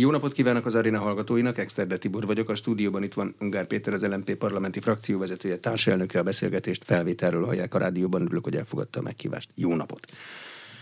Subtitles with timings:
[0.00, 3.92] Jó napot kívánok az aréna hallgatóinak, Exterde Tibor vagyok, a stúdióban itt van Ungár Péter,
[3.92, 9.02] az LMP parlamenti frakcióvezetője, társelnöke a beszélgetést, felvételről hallják a rádióban, örülök, hogy elfogadta a
[9.02, 9.50] meghívást.
[9.54, 10.12] Jó napot!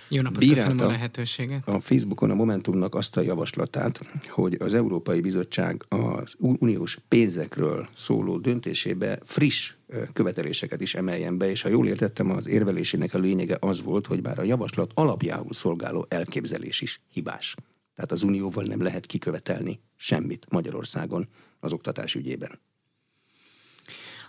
[0.08, 1.68] Jó napot, Bírálta köszönöm a lehetőséget.
[1.68, 8.38] A Facebookon a Momentumnak azt a javaslatát, hogy az Európai Bizottság az uniós pénzekről szóló
[8.38, 9.72] döntésébe friss
[10.12, 14.22] követeléseket is emeljen be, és ha jól értettem, az érvelésének a lényege az volt, hogy
[14.22, 17.54] bár a javaslat alapjául szolgáló elképzelés is hibás.
[17.96, 21.28] Tehát az unióval nem lehet kikövetelni semmit Magyarországon
[21.60, 22.60] az oktatás ügyében.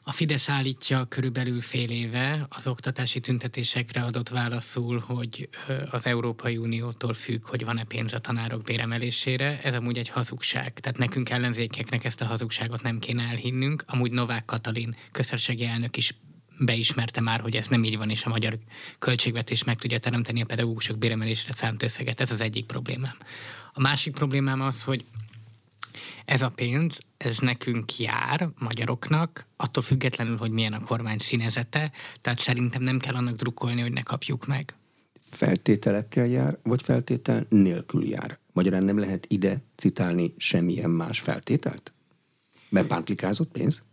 [0.04, 5.50] A Fidesz állítja körülbelül fél éve az oktatási tüntetésekre adott válaszul, hogy
[5.92, 9.62] az Európai Uniótól függ, hogy van-e pénz a tanárok béremelésére.
[9.62, 10.80] Ez amúgy egy hazugság.
[10.80, 13.84] Tehát nekünk ellenzékeknek ezt a hazugságot nem kéne elhinnünk.
[13.88, 16.14] Amúgy Novák Katalin közösségi elnök is
[16.60, 18.58] beismerte már, hogy ez nem így van, és a magyar
[19.00, 22.22] költségvetés meg tudja teremteni a pedagógusok béremelésre szánt összeget.
[22.22, 23.18] Ez az egyik problémám.
[23.78, 25.06] A másik problémám az, hogy
[26.26, 32.40] ez a pénz, ez nekünk jár, magyaroknak, attól függetlenül, hogy milyen a kormány színezete, tehát
[32.40, 34.76] szerintem nem kell annak drukkolni, hogy ne kapjuk meg.
[35.30, 38.40] Feltételekkel jár, vagy feltétel nélkül jár?
[38.54, 41.94] Magyarán nem lehet ide citálni semmilyen más feltételt?
[42.70, 43.84] Mert pántlikázott pénz?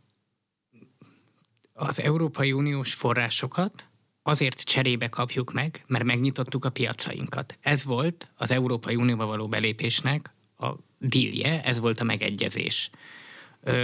[1.72, 3.86] Az Európai Uniós forrásokat
[4.26, 7.58] azért cserébe kapjuk meg, mert megnyitottuk a piacainkat.
[7.60, 12.90] Ez volt az Európai Unióba való belépésnek a dílje, ez volt a megegyezés.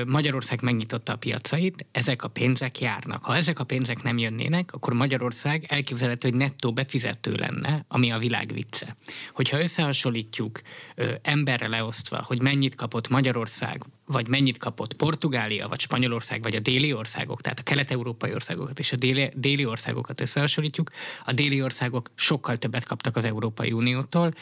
[0.07, 3.25] Magyarország megnyitotta a piacait, ezek a pénzek járnak.
[3.25, 8.19] Ha ezek a pénzek nem jönnének, akkor Magyarország elképzelhető, hogy nettó befizető lenne, ami a
[8.19, 8.97] világ vicce.
[9.33, 10.61] Hogyha összehasonlítjuk
[11.23, 16.93] emberre leosztva, hogy mennyit kapott Magyarország vagy mennyit kapott Portugália, vagy Spanyolország, vagy a déli
[16.93, 20.91] országok, tehát a kelet-európai országokat és a déli, déli országokat összehasonlítjuk,
[21.25, 24.33] a déli országok sokkal többet kaptak az Európai Uniótól,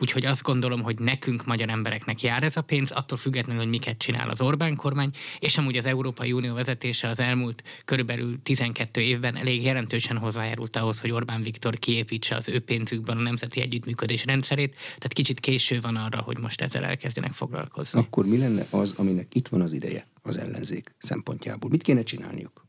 [0.00, 3.98] úgyhogy azt gondolom, hogy nekünk, magyar embereknek jár ez a pénz, attól függetlenül, hogy miket
[3.98, 9.36] csinál az Orbán kormány, és amúgy az Európai Unió vezetése az elmúlt körülbelül 12 évben
[9.36, 14.74] elég jelentősen hozzájárult ahhoz, hogy Orbán Viktor kiépítse az ő pénzükben a nemzeti együttműködés rendszerét,
[14.74, 18.00] tehát kicsit késő van arra, hogy most ezzel elkezdenek foglalkozni.
[18.00, 21.70] Akkor mi lenne az, az, aminek itt van az ideje az ellenzék szempontjából.
[21.70, 22.66] Mit kéne csinálniuk?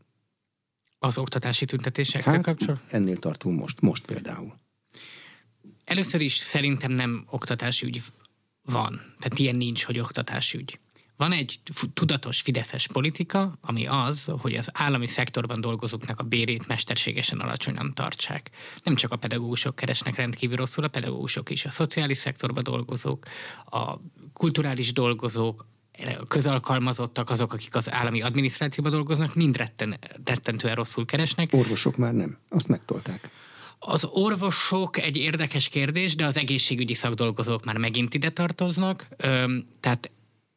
[1.00, 2.88] Az oktatási tüntetésekkel hát, kapcsolatban?
[2.90, 4.59] Ennél tartunk most, most például.
[5.84, 8.02] Először is szerintem nem oktatási ügy
[8.62, 9.02] van.
[9.20, 10.80] Tehát ilyen nincs, hogy oktatási ügy.
[11.16, 11.59] Van egy
[11.94, 18.52] tudatos fideszes politika, ami az, hogy az állami szektorban dolgozóknak a bérét mesterségesen alacsonyan tartsák.
[18.84, 23.26] Nem csak a pedagógusok keresnek rendkívül rosszul, a pedagógusok is, a szociális szektorban dolgozók,
[23.66, 23.96] a
[24.34, 25.66] kulturális dolgozók,
[26.28, 31.50] közalkalmazottak, azok, akik az állami adminisztrációban dolgoznak, mind retten, rettentően rosszul keresnek.
[31.54, 33.30] Orvosok már nem, azt megtolták.
[33.80, 39.08] Az orvosok egy érdekes kérdés, de az egészségügyi szakdolgozók már megint ide tartoznak.
[39.80, 40.12] Tehát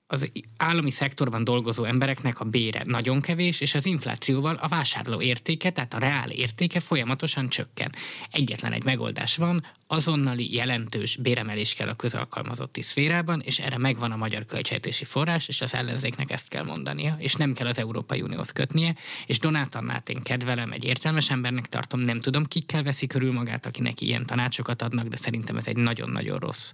[0.06, 5.70] az állami szektorban dolgozó embereknek a bére nagyon kevés, és az inflációval a vásárló értéke,
[5.70, 7.92] tehát a reál értéke folyamatosan csökken.
[8.30, 14.16] Egyetlen egy megoldás van, azonnali jelentős béremelés kell a közalkalmazotti szférában, és erre megvan a
[14.16, 18.50] magyar költségvetési forrás, és az ellenzéknek ezt kell mondania, és nem kell az Európai Unióhoz
[18.50, 18.94] kötnie,
[19.26, 23.66] és Donát Annát én kedvelem, egy értelmes embernek tartom, nem tudom, kikkel veszi körül magát,
[23.66, 26.72] aki neki ilyen tanácsokat adnak, de szerintem ez egy nagyon-nagyon rossz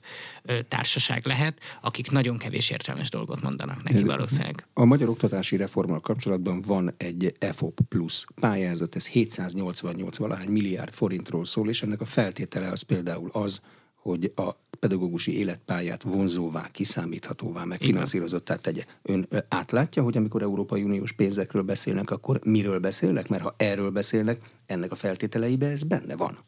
[0.68, 4.66] társaság lehet, akik nagyon kevés értelmes dolgot mondanak neki valószínűleg.
[4.72, 11.44] A magyar oktatási reformmal kapcsolatban van egy EFOP plusz pályázat, ez 788 valahány milliárd forintról
[11.44, 13.62] szól, és ennek a feltétele az például az,
[13.94, 14.50] hogy a
[14.80, 18.84] pedagógusi életpályát vonzóvá, kiszámíthatóvá, meg finanszírozottá tegye.
[19.02, 23.28] Ön átlátja, hogy amikor Európai Uniós pénzekről beszélnek, akkor miről beszélnek?
[23.28, 26.38] Mert ha erről beszélnek, ennek a feltételeibe ez benne van.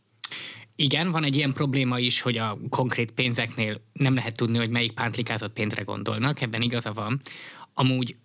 [0.76, 4.92] Igen, van egy ilyen probléma is, hogy a konkrét pénzeknél nem lehet tudni, hogy melyik
[4.92, 7.20] pántlikázott pénzre gondolnak, ebben igaza van.
[7.74, 8.16] Amúgy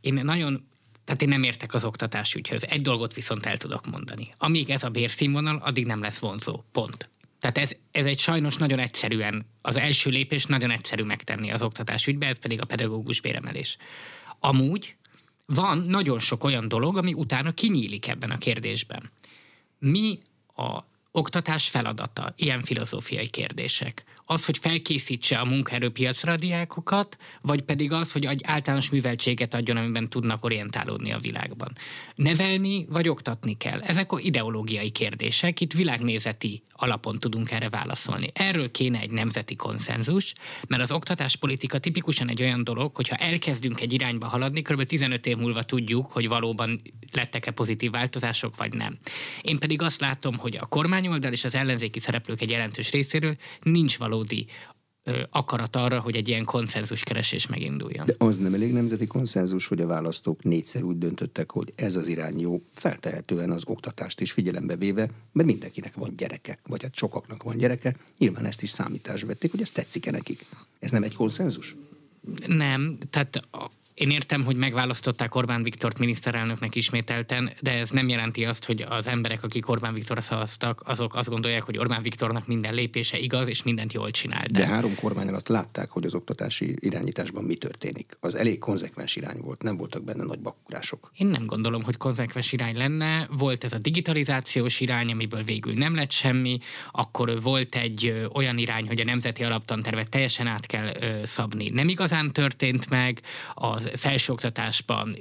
[0.00, 0.68] én nagyon
[1.06, 2.64] tehát én nem értek az oktatás ügyhöz.
[2.64, 4.24] Egy dolgot viszont el tudok mondani.
[4.38, 6.64] Amíg ez a bérszínvonal, addig nem lesz vonzó.
[6.72, 7.08] Pont.
[7.40, 12.06] Tehát ez, ez egy sajnos nagyon egyszerűen, az első lépés nagyon egyszerű megtenni az oktatás
[12.06, 13.76] ügybe, ez pedig a pedagógus béremelés.
[14.40, 14.96] Amúgy
[15.46, 19.10] van nagyon sok olyan dolog, ami utána kinyílik ebben a kérdésben.
[19.78, 20.18] Mi
[20.54, 20.80] a
[21.16, 28.12] oktatás feladata, ilyen filozófiai kérdések az, hogy felkészítse a munkaerőpiacra a diákokat, vagy pedig az,
[28.12, 31.76] hogy egy általános műveltséget adjon, amiben tudnak orientálódni a világban.
[32.14, 33.80] Nevelni vagy oktatni kell.
[33.80, 38.30] Ezek a ideológiai kérdések, itt világnézeti alapon tudunk erre válaszolni.
[38.34, 40.32] Erről kéne egy nemzeti konszenzus,
[40.68, 44.82] mert az oktatáspolitika tipikusan egy olyan dolog, hogyha elkezdünk egy irányba haladni, kb.
[44.82, 46.82] 15 év múlva tudjuk, hogy valóban
[47.12, 48.98] lettek-e pozitív változások, vagy nem.
[49.42, 50.66] Én pedig azt látom, hogy a
[51.06, 54.46] kormányoldal és az ellenzéki szereplők egy jelentős részéről nincs való valódi
[55.30, 58.06] akarat arra, hogy egy ilyen konszenzus keresés meginduljon.
[58.06, 62.08] De az nem elég nemzeti konszenzus, hogy a választók négyszer úgy döntöttek, hogy ez az
[62.08, 67.42] irány jó, feltehetően az oktatást is figyelembe véve, mert mindenkinek van gyereke, vagy hát sokaknak
[67.42, 70.46] van gyereke, nyilván ezt is számításba vették, hogy ez tetszik-e nekik.
[70.78, 71.74] Ez nem egy konszenzus?
[72.46, 73.48] Nem, tehát
[73.96, 79.06] én értem, hogy megválasztották Orbán Viktort miniszterelnöknek ismételten, de ez nem jelenti azt, hogy az
[79.06, 83.62] emberek, akik Orbán Viktorra szavaztak, azok azt gondolják, hogy Orbán Viktornak minden lépése igaz, és
[83.62, 84.44] mindent jól csinál.
[84.50, 88.16] De három kormány alatt látták, hogy az oktatási irányításban mi történik.
[88.20, 91.10] Az elég konzekvens irány volt, nem voltak benne nagy bakurások.
[91.16, 93.28] Én nem gondolom, hogy konzekvens irány lenne.
[93.30, 96.58] Volt ez a digitalizációs irány, amiből végül nem lett semmi,
[96.90, 100.92] akkor volt egy olyan irány, hogy a nemzeti alaptantervet teljesen át kell
[101.24, 101.68] szabni.
[101.68, 103.20] Nem igazán történt meg,
[103.54, 105.16] az felsőoktatásban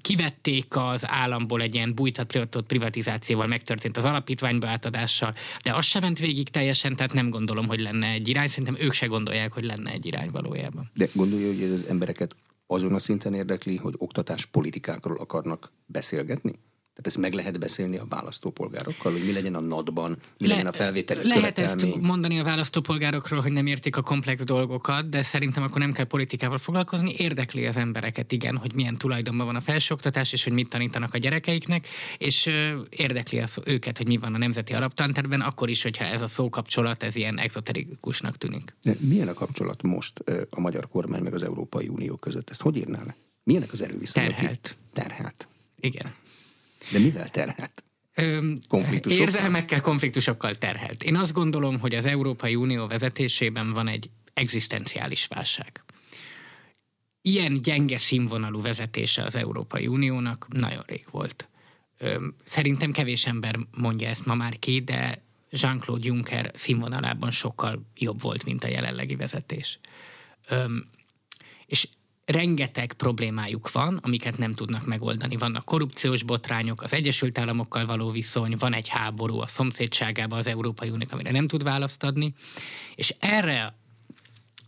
[0.00, 6.18] kivették az államból egy ilyen bújtat privatizációval, megtörtént az alapítványba átadással, de az sem ment
[6.18, 8.48] végig teljesen, tehát nem gondolom, hogy lenne egy irány.
[8.48, 10.90] Szerintem ők se gondolják, hogy lenne egy irány valójában.
[10.94, 12.36] De gondolja, hogy ez az embereket
[12.66, 16.52] azon a szinten érdekli, hogy oktatás politikákról akarnak beszélgetni?
[17.00, 20.66] Tehát ezt meg lehet beszélni a választópolgárokkal, hogy mi legyen a NAD-ban, mi Le, legyen
[20.66, 25.62] a felvételi Lehet ezt mondani a választópolgárokról, hogy nem értik a komplex dolgokat, de szerintem
[25.62, 27.14] akkor nem kell politikával foglalkozni.
[27.16, 31.18] Érdekli az embereket, igen, hogy milyen tulajdonban van a felsőoktatás, és hogy mit tanítanak a
[31.18, 31.86] gyerekeiknek,
[32.18, 32.50] és
[32.90, 37.02] érdekli az őket, hogy mi van a nemzeti alaptanterben, akkor is, hogyha ez a szókapcsolat,
[37.02, 38.74] ez ilyen exoterikusnak tűnik.
[38.82, 42.50] De milyen a kapcsolat most a magyar kormány meg az Európai Unió között?
[42.50, 43.16] Ezt hogy írnál le?
[43.42, 44.30] Milyenek az erőviszonyok?
[44.30, 44.76] Terhelt.
[44.92, 45.48] Terhelt.
[45.80, 46.12] Igen.
[46.90, 47.82] De mivel terhelt?
[48.68, 49.26] Konfliktusokkal?
[49.26, 51.02] Érzelmekkel, konfliktusokkal terhelt.
[51.02, 55.84] Én azt gondolom, hogy az Európai Unió vezetésében van egy egzisztenciális válság.
[57.22, 61.48] Ilyen gyenge színvonalú vezetése az Európai Uniónak nagyon rég volt.
[62.44, 68.44] Szerintem kevés ember mondja ezt ma már ki, de Jean-Claude Juncker színvonalában sokkal jobb volt,
[68.44, 69.78] mint a jelenlegi vezetés.
[71.66, 71.88] És
[72.30, 75.36] rengeteg problémájuk van, amiket nem tudnak megoldani.
[75.36, 80.88] Vannak korrupciós botrányok, az Egyesült Államokkal való viszony, van egy háború a szomszédságában az Európai
[80.88, 82.34] Unió, amire nem tud választ adni,
[82.94, 83.79] és erre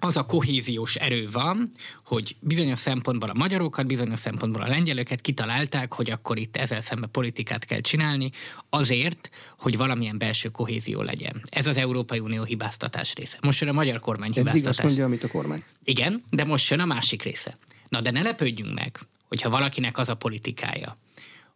[0.04, 1.72] az a kohéziós erő van,
[2.04, 7.10] hogy bizonyos szempontból a magyarokat, bizonyos szempontból a lengyelöket kitalálták, hogy akkor itt ezzel szemben
[7.10, 8.30] politikát kell csinálni,
[8.70, 11.42] azért, hogy valamilyen belső kohézió legyen.
[11.50, 13.38] Ez az Európai Unió hibáztatás része.
[13.42, 14.54] Most jön a magyar kormány hibáztatás.
[14.54, 15.62] Eddig azt mondja, amit a kormány.
[15.84, 17.58] Igen, de most jön a másik része.
[17.88, 18.98] Na de ne lepődjünk meg,
[19.28, 20.96] hogyha valakinek az a politikája,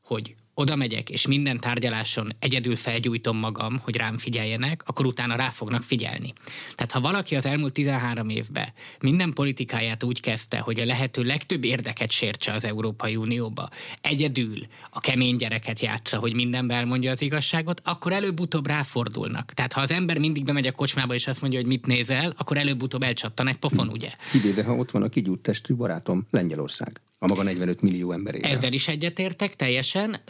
[0.06, 5.48] hogy oda megyek, és minden tárgyaláson egyedül felgyújtom magam, hogy rám figyeljenek, akkor utána rá
[5.48, 6.32] fognak figyelni.
[6.74, 8.68] Tehát ha valaki az elmúlt 13 évben
[9.00, 13.68] minden politikáját úgy kezdte, hogy a lehető legtöbb érdeket sértse az Európai Unióba,
[14.00, 19.52] egyedül a kemény gyereket játsza, hogy mindenben elmondja az igazságot, akkor előbb-utóbb ráfordulnak.
[19.52, 22.56] Tehát ha az ember mindig bemegy a kocsmába, és azt mondja, hogy mit nézel, akkor
[22.56, 24.10] előbb-utóbb elcsattan egy pofon, ugye?
[24.30, 28.48] Kivéve, ha ott van a kigyújt testű barátom, Lengyelország a maga 45 millió emberére.
[28.48, 30.20] Ezzel is egyetértek teljesen,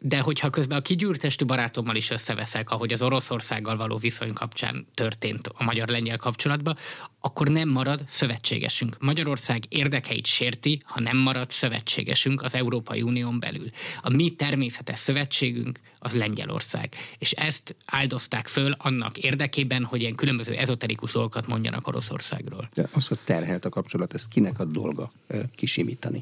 [0.00, 5.46] de hogyha közben a kigyűrtestű barátommal is összeveszek, ahogy az Oroszországgal való viszony kapcsán történt
[5.46, 6.76] a magyar-lengyel kapcsolatban,
[7.20, 8.96] akkor nem marad szövetségesünk.
[9.00, 13.70] Magyarország érdekeit sérti, ha nem marad szövetségesünk az Európai Unión belül.
[14.00, 16.94] A mi természetes szövetségünk az Lengyelország.
[17.18, 22.68] És ezt áldozták föl annak érdekében, hogy ilyen különböző ezoterikus dolgokat mondjanak Oroszországról.
[22.74, 25.12] De az, hogy terhelt a kapcsolat, ez kinek a dolga
[25.54, 26.15] kisimítani?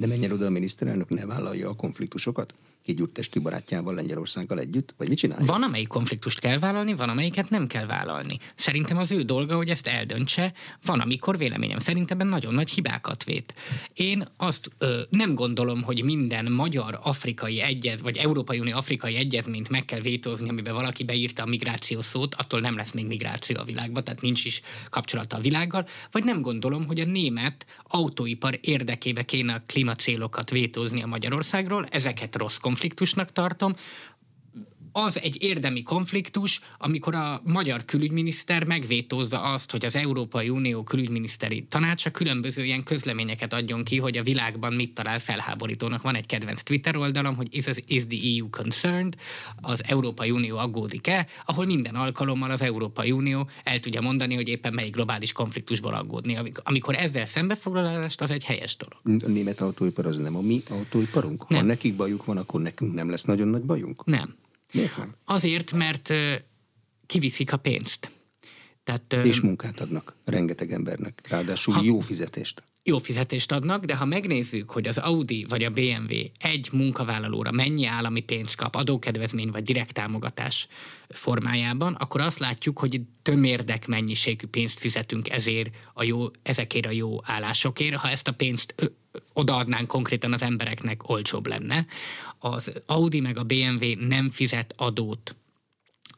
[0.00, 2.54] De menjen oda a miniszterelnök, ne vállalja a konfliktusokat?
[2.82, 4.94] Kigyújt testű barátjával Lengyelországgal együtt?
[4.96, 5.44] Vagy mit csinálja?
[5.44, 8.38] Van, amelyik konfliktust kell vállalni, van, amelyiket nem kell vállalni.
[8.54, 10.52] Szerintem az ő dolga, hogy ezt eldöntse.
[10.84, 13.54] Van, amikor véleményem szerint ebben nagyon nagy hibákat vét.
[13.94, 19.84] Én azt ö, nem gondolom, hogy minden magyar-afrikai egyez, vagy Európai Unió afrikai egyezményt meg
[19.84, 24.04] kell vétózni, amiben valaki beírta a migráció szót, attól nem lesz még migráció a világban,
[24.04, 24.60] tehát nincs is
[24.90, 25.86] kapcsolata a világgal.
[26.10, 32.36] Vagy nem gondolom, hogy a német autóipar érdekébe kéne a klímacélokat vétózni a Magyarországról, ezeket
[32.36, 33.74] rossz konfliktusnak tartom,
[34.92, 41.62] az egy érdemi konfliktus, amikor a magyar külügyminiszter megvétózza azt, hogy az Európai Unió külügyminiszteri
[41.62, 46.02] tanácsa különböző ilyen közleményeket adjon ki, hogy a világban mit talál felháborítónak.
[46.02, 49.14] Van egy kedvenc Twitter oldalam, hogy is, is the EU concerned,
[49.60, 54.74] az Európai Unió aggódik-e, ahol minden alkalommal az Európai Unió el tudja mondani, hogy éppen
[54.74, 56.38] melyik globális konfliktusból aggódni.
[56.62, 59.22] Amikor ezzel szembefoglalást, az egy helyes dolog.
[59.24, 61.48] A német autóipar az nem a mi autóiparunk?
[61.48, 61.60] Nem.
[61.60, 64.04] Ha nekik bajuk van, akkor nekünk nem lesz nagyon nagy bajunk?
[64.04, 64.34] Nem.
[64.70, 65.14] Miért nem?
[65.24, 66.12] Azért, mert
[67.06, 68.10] kiviszik a pénzt.
[68.84, 72.62] Tehát, és munkát adnak rengeteg embernek, ráadásul ha, jó fizetést.
[72.82, 77.86] jó fizetést adnak, de ha megnézzük, hogy az Audi vagy a BMW egy munkavállalóra mennyi
[77.86, 80.68] állami pénzt kap, adókedvezmény vagy direkt támogatás
[81.08, 87.16] formájában, akkor azt látjuk, hogy tömérdek mennyiségű pénzt fizetünk ezért a jó, ezekért a jó
[87.22, 87.96] állásokért.
[87.96, 88.74] Ha ezt a pénzt
[89.32, 91.86] odaadnánk konkrétan az embereknek, olcsóbb lenne.
[92.42, 95.36] Az Audi meg a BMW nem fizet adót.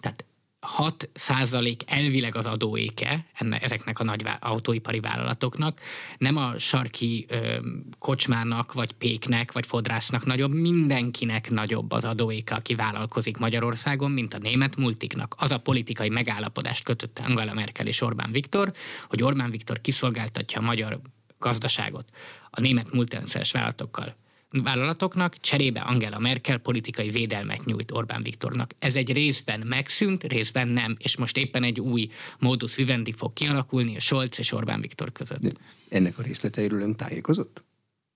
[0.00, 0.24] Tehát
[0.60, 5.80] 6 százalék elvileg az adóéke enne, ezeknek a nagy autóipari vállalatoknak,
[6.18, 7.58] nem a sarki ö,
[7.98, 14.38] kocsmának, vagy péknek, vagy fodrásznak nagyobb, mindenkinek nagyobb az adóéka, aki vállalkozik Magyarországon, mint a
[14.38, 15.34] német multiknak.
[15.38, 18.72] Az a politikai megállapodást kötötte Angela Merkel és Orbán Viktor,
[19.06, 21.00] hogy Orbán Viktor kiszolgáltatja a magyar
[21.38, 22.10] gazdaságot
[22.50, 24.16] a német multinacionális vállalatokkal
[24.52, 28.70] vállalatoknak, cserébe Angela Merkel politikai védelmet nyújt Orbán Viktornak.
[28.78, 33.96] Ez egy részben megszűnt, részben nem, és most éppen egy új modus vivendi fog kialakulni
[33.96, 35.40] a Scholz és Orbán Viktor között.
[35.40, 35.50] De
[35.88, 37.64] ennek a részleteiről ön tájékozott?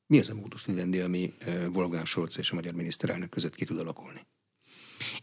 [0.06, 1.32] Mi az a modus vivendi, ami
[1.72, 4.26] Wolfgang Scholz és a magyar miniszterelnök között ki tud alakulni?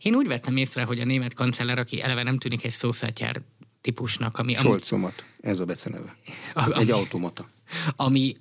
[0.01, 3.41] Én úgy vettem észre, hogy a német kancellár, aki eleve nem tűnik egy szószátjár
[3.81, 4.53] típusnak, ami...
[4.53, 6.15] Scholzomat, ez a beceneve.
[6.55, 7.47] Egy automata.
[7.95, 8.35] Ami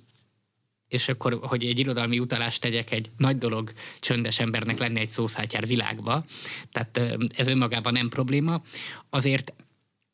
[0.93, 5.67] és akkor, hogy egy irodalmi utalást tegyek, egy nagy dolog csöndes embernek lenni egy szószátjár
[5.67, 6.25] világba,
[6.71, 8.61] tehát ez önmagában nem probléma,
[9.09, 9.53] azért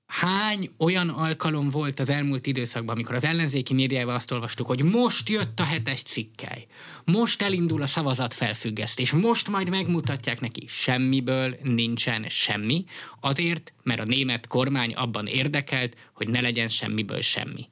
[0.05, 5.29] hány olyan alkalom volt az elmúlt időszakban, amikor az ellenzéki médiában azt olvastuk, hogy most
[5.29, 6.65] jött a hetes cikkely,
[7.05, 10.65] most elindul a szavazat felfüggesztés, most majd megmutatják neki.
[10.67, 12.86] Semmiből nincsen semmi,
[13.19, 17.69] azért, mert a német kormány abban érdekelt, hogy ne legyen semmiből semmi.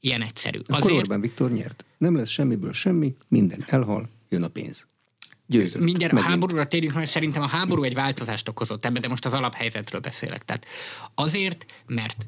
[0.00, 0.58] Ilyen egyszerű.
[0.58, 0.96] Akkor Azért...
[0.96, 1.84] Orbán Viktor nyert.
[1.98, 4.88] Nem lesz semmiből semmi, minden elhal, jön a pénz.
[5.46, 5.82] Győzött.
[5.82, 6.28] Mindjárt Megint.
[6.28, 10.00] a háborúra térjünk, mert szerintem a háború egy változást okozott ebbe, de most az alaphelyzetről
[10.00, 10.44] beszélek.
[10.44, 10.66] Tehát
[11.14, 12.24] azért, mert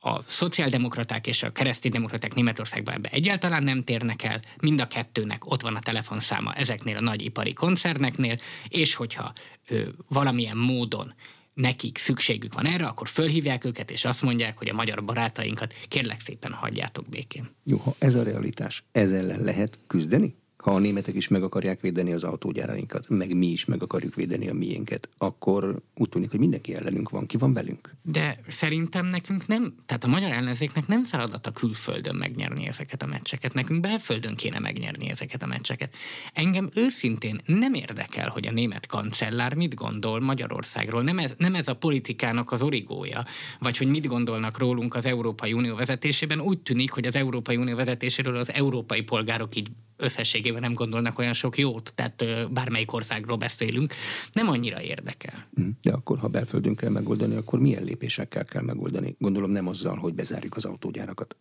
[0.00, 5.62] a szociáldemokraták és a kereszténydemokraták Németországban ebbe egyáltalán nem térnek el, mind a kettőnek ott
[5.62, 9.32] van a telefonszáma ezeknél a nagy ipari koncerneknél, és hogyha
[9.68, 11.14] ö, valamilyen módon
[11.54, 16.20] nekik szükségük van erre, akkor fölhívják őket, és azt mondják, hogy a magyar barátainkat kérlek
[16.20, 17.50] szépen hagyjátok békén.
[17.64, 20.34] Jó, ha ez a realitás, ez ellen lehet küzdeni?
[20.64, 24.48] Ha a németek is meg akarják védeni az autógyárainkat, meg mi is meg akarjuk védeni
[24.48, 27.26] a miénket, akkor úgy tűnik, hogy mindenki ellenünk van.
[27.26, 27.94] Ki van velünk?
[28.02, 33.54] De szerintem nekünk nem, tehát a magyar ellenzéknek nem feladata külföldön megnyerni ezeket a meccseket.
[33.54, 35.94] Nekünk belföldön kéne megnyerni ezeket a meccseket.
[36.32, 41.02] Engem őszintén nem érdekel, hogy a német kancellár mit gondol Magyarországról.
[41.02, 43.24] Nem ez, nem ez a politikának az origója,
[43.58, 46.40] vagy hogy mit gondolnak rólunk az Európai Unió vezetésében.
[46.40, 51.32] Úgy tűnik, hogy az Európai Unió vezetéséről az európai polgárok így összességében nem gondolnak olyan
[51.32, 53.94] sok jót, tehát bármelyik országról beszélünk,
[54.32, 55.48] nem annyira érdekel.
[55.54, 59.16] Hm, de akkor, ha belföldön kell megoldani, akkor milyen lépésekkel kell megoldani?
[59.18, 61.36] Gondolom nem azzal, hogy bezárjuk az autógyárakat.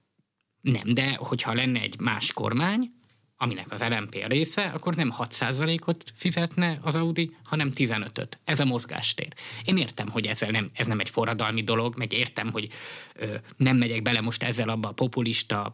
[0.61, 2.91] Nem, de hogyha lenne egy más kormány,
[3.43, 8.39] aminek az LMP a része, akkor nem 6%-ot fizetne az Audi, hanem 15-öt.
[8.43, 9.27] Ez a mozgástér.
[9.65, 12.69] Én értem, hogy ezzel nem, ez nem egy forradalmi dolog, meg értem, hogy
[13.15, 15.73] ö, nem megyek bele most ezzel abba a populista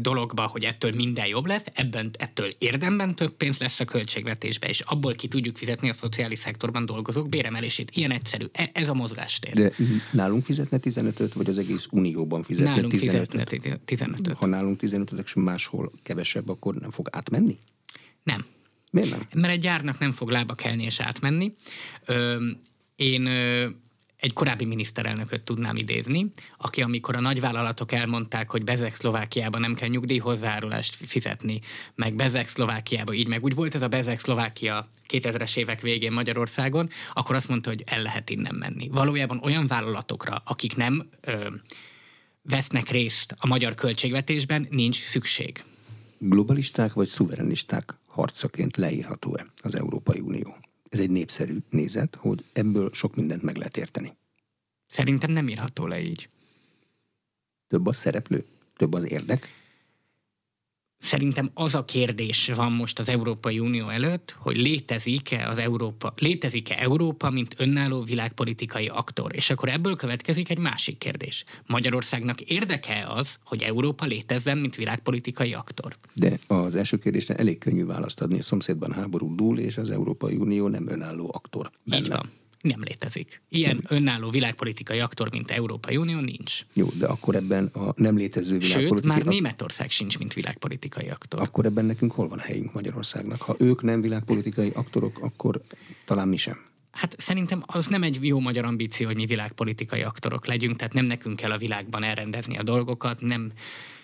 [0.00, 4.80] dologba, hogy ettől minden jobb lesz, ebben ettől érdemben több pénz lesz a költségvetésbe, és
[4.80, 7.90] abból ki tudjuk fizetni a szociális szektorban dolgozók béremelését.
[7.90, 8.44] Ilyen egyszerű.
[8.52, 9.54] E- ez a mozgástér.
[9.54, 9.72] De
[10.12, 15.12] nálunk fizetne 15-öt, vagy az egész unióban fizetne nálunk 15 fizetne 15 Ha nálunk 15
[15.24, 17.58] és máshol kevesebb, akkor nem fog átmenni?
[18.22, 18.44] Nem.
[18.90, 19.26] Miért nem?
[19.34, 21.52] Mert egy gyárnak nem fog lába kelni és átmenni.
[22.06, 22.44] Ö,
[22.96, 23.28] én
[24.18, 29.88] egy korábbi miniszterelnököt tudnám idézni, aki amikor a nagyvállalatok elmondták, hogy Bezek Szlovákiában nem kell
[29.88, 31.60] nyugdíjhozzárulást fizetni,
[31.94, 36.88] meg Bezek Szlovákiában így, meg úgy volt ez a Bezek Szlovákia 2000-es évek végén Magyarországon,
[37.12, 38.88] akkor azt mondta, hogy el lehet innen menni.
[38.88, 41.48] Valójában olyan vállalatokra, akik nem ö,
[42.42, 45.64] vesznek részt a magyar költségvetésben, nincs szükség.
[46.18, 50.56] Globalisták vagy szuverenisták harcaként leírható-e az Európai Unió?
[50.88, 54.16] Ez egy népszerű nézet, hogy ebből sok mindent meg lehet érteni.
[54.86, 56.28] Szerintem nem írható le így.
[57.66, 59.57] Több a szereplő, több az érdek,
[60.98, 66.74] Szerintem az a kérdés van most az Európai Unió előtt, hogy létezik-e az Európa, létezik-e
[66.78, 69.36] Európa, mint önálló világpolitikai aktor.
[69.36, 71.44] És akkor ebből következik egy másik kérdés.
[71.66, 75.96] Magyarországnak érdeke az, hogy Európa létezzen, mint világpolitikai aktor?
[76.14, 78.38] De az első kérdésre elég könnyű választ adni.
[78.38, 81.70] A szomszédban háború dúl, és az Európai Unió nem önálló aktor.
[81.84, 82.02] Benne.
[82.02, 83.40] Így van nem létezik.
[83.48, 83.98] Ilyen nem.
[83.98, 86.60] önálló világpolitikai aktor, mint Európai Unió nincs.
[86.72, 88.96] Jó, de akkor ebben a nem létező világpolitikai...
[88.96, 91.40] Sőt, már Németország sincs, mint világpolitikai aktor.
[91.40, 93.42] Akkor ebben nekünk hol van a helyünk Magyarországnak?
[93.42, 95.62] Ha ők nem világpolitikai aktorok, akkor
[96.04, 96.66] talán mi sem.
[96.90, 101.04] Hát szerintem az nem egy jó magyar ambíció, hogy mi világpolitikai aktorok legyünk, tehát nem
[101.04, 103.52] nekünk kell a világban elrendezni a dolgokat, nem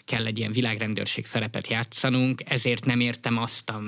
[0.04, 3.82] kell egy ilyen világrendőrség szerepet játszanunk, ezért nem értem azt a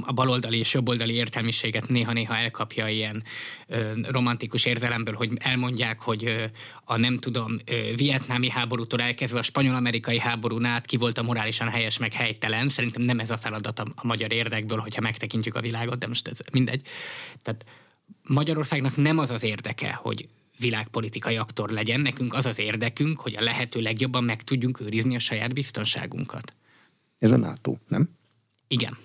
[0.00, 3.22] a baloldali és jobboldali értelmiséget néha-néha elkapja ilyen
[3.66, 6.44] ö, romantikus érzelemből, hogy elmondják, hogy ö,
[6.84, 11.68] a nem tudom, ö, vietnámi háborútól elkezdve a spanyol-amerikai háborún át ki volt a morálisan
[11.68, 12.68] helyes meg helytelen.
[12.68, 16.28] Szerintem nem ez a feladat a, a magyar érdekből, hogyha megtekintjük a világot, de most
[16.28, 16.86] ez mindegy.
[17.42, 17.64] Tehát
[18.22, 23.42] Magyarországnak nem az az érdeke, hogy világpolitikai aktor legyen, nekünk az az érdekünk, hogy a
[23.42, 26.54] lehető legjobban meg tudjunk őrizni a saját biztonságunkat.
[27.18, 28.08] Ez a NATO, nem?
[28.68, 28.96] Igen.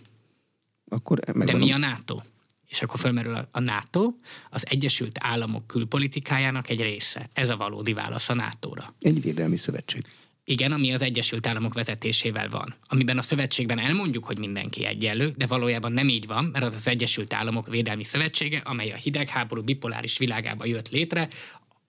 [0.89, 2.19] Akkor De mi a NATO?
[2.67, 4.13] És akkor felmerül a NATO,
[4.49, 7.29] az Egyesült Államok külpolitikájának egy része.
[7.33, 8.93] Ez a valódi válasz a NATO-ra.
[8.99, 10.05] Egy védelmi szövetség.
[10.49, 12.75] Igen, ami az Egyesült Államok vezetésével van.
[12.87, 16.87] Amiben a szövetségben elmondjuk, hogy mindenki egyenlő, de valójában nem így van, mert az az
[16.87, 21.27] Egyesült Államok Védelmi Szövetsége, amely a hidegháború bipoláris világába jött létre,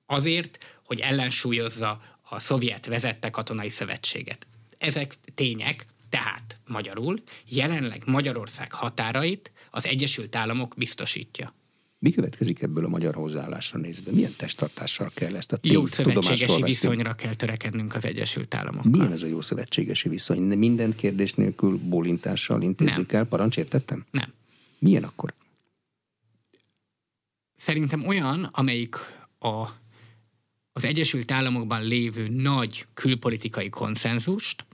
[0.07, 4.47] azért, hogy ellensúlyozza a szovjet vezette katonai szövetséget.
[4.79, 11.55] Ezek tények, tehát magyarul jelenleg Magyarország határait az Egyesült Államok biztosítja.
[12.01, 14.11] Mi következik ebből a magyar hozzáállásra nézve?
[14.13, 18.91] Milyen testtartással kell ezt a tényt Jó szövetségesi viszonyra kell törekednünk az Egyesült Államokkal.
[18.91, 20.43] Milyen ez a jó szövetségesi viszony?
[20.43, 23.25] Minden kérdés nélkül bólintással intézzük el?
[23.25, 24.05] Parancs értettem?
[24.11, 24.33] Nem.
[24.79, 25.35] Milyen akkor?
[27.57, 28.97] Szerintem olyan, amelyik
[29.39, 29.69] a,
[30.73, 34.65] az Egyesült Államokban lévő nagy külpolitikai konszenzust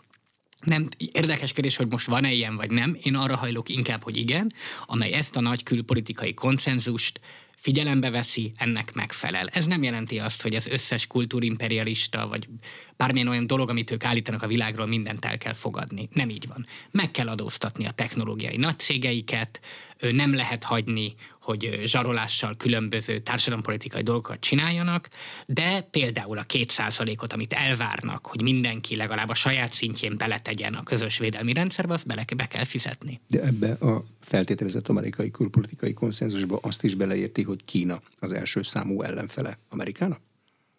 [0.65, 2.99] nem, érdekes kérdés, hogy most van-e ilyen vagy nem.
[3.03, 4.53] Én arra hajlok inkább, hogy igen,
[4.87, 7.21] amely ezt a nagy külpolitikai konszenzust
[7.57, 9.47] figyelembe veszi, ennek megfelel.
[9.47, 12.49] Ez nem jelenti azt, hogy az összes kultúrimperialista, vagy
[12.97, 16.09] bármilyen olyan dolog, amit ők állítanak a világról, mindent el kell fogadni.
[16.13, 16.67] Nem így van.
[16.91, 19.61] Meg kell adóztatni a technológiai nagycégeiket,
[20.01, 21.15] nem lehet hagyni,
[21.45, 25.09] hogy zsarolással különböző társadalompolitikai dolgokat csináljanak,
[25.47, 31.19] de például a kétszázalékot, amit elvárnak, hogy mindenki legalább a saját szintjén beletegyen a közös
[31.19, 33.21] védelmi rendszerbe, azt bele be kell fizetni.
[33.27, 39.03] De ebbe a feltételezett amerikai külpolitikai konszenzusba azt is beleérti, hogy Kína az első számú
[39.03, 40.21] ellenfele Amerikának?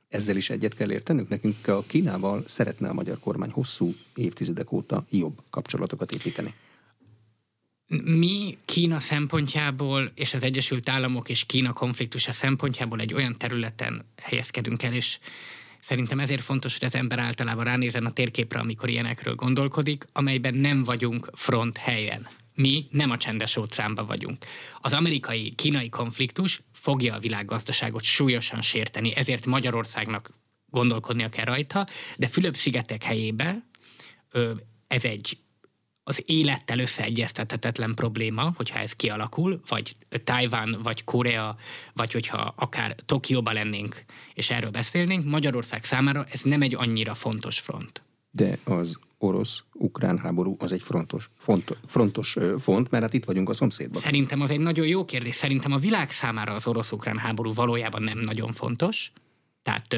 [0.10, 1.29] Ezzel is egyet kell értenünk.
[1.29, 6.53] Nekünk a Kínával szeretne a magyar kormány hosszú évtizedek óta jobb kapcsolatokat építeni.
[7.87, 14.83] Mi Kína szempontjából és az Egyesült Államok és Kína konfliktusa szempontjából egy olyan területen helyezkedünk
[14.83, 15.19] el, és
[15.85, 20.83] Szerintem ezért fontos, hogy az ember általában ránézen a térképre, amikor ilyenekről gondolkodik, amelyben nem
[20.83, 22.27] vagyunk front helyen.
[22.53, 24.37] Mi nem a csendes óceánban vagyunk.
[24.81, 30.33] Az amerikai-kínai konfliktus fogja a világgazdaságot súlyosan sérteni, ezért Magyarországnak
[30.69, 33.65] gondolkodnia kell rajta, de Fülöp-szigetek helyébe
[34.87, 35.37] ez egy
[36.07, 41.55] az élettel összeegyeztethetetlen probléma, hogyha ez kialakul, vagy Tajván, vagy Korea,
[41.94, 47.59] vagy hogyha akár Tokióba lennénk, és erről beszélnénk, Magyarország számára ez nem egy annyira fontos
[47.59, 48.01] front.
[48.31, 53.53] De az orosz-ukrán háború az egy frontos, font, frontos font, mert hát itt vagyunk a
[53.53, 54.01] szomszédban.
[54.01, 55.35] Szerintem az egy nagyon jó kérdés.
[55.35, 59.11] Szerintem a világ számára az orosz-ukrán háború valójában nem nagyon fontos.
[59.63, 59.96] Tehát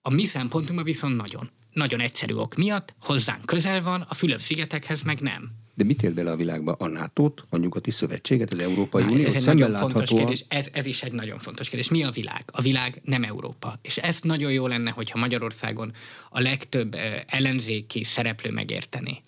[0.00, 1.50] a mi szempontunkban viszont nagyon.
[1.76, 5.50] Nagyon egyszerű ok miatt, hozzánk közel van, a Fülöp-szigetekhez meg nem.
[5.74, 6.72] De mit él bele a világba?
[6.72, 9.26] A nato a nyugati szövetséget, az Európai Na, Uniót?
[9.26, 10.44] Ez egy nagyon fontos kérdés.
[10.48, 11.88] Ez, ez is egy nagyon fontos kérdés.
[11.88, 12.44] Mi a világ?
[12.52, 13.78] A világ nem Európa.
[13.82, 15.92] És ezt nagyon jó lenne, hogyha Magyarországon
[16.30, 19.22] a legtöbb ellenzéki szereplő megérteni.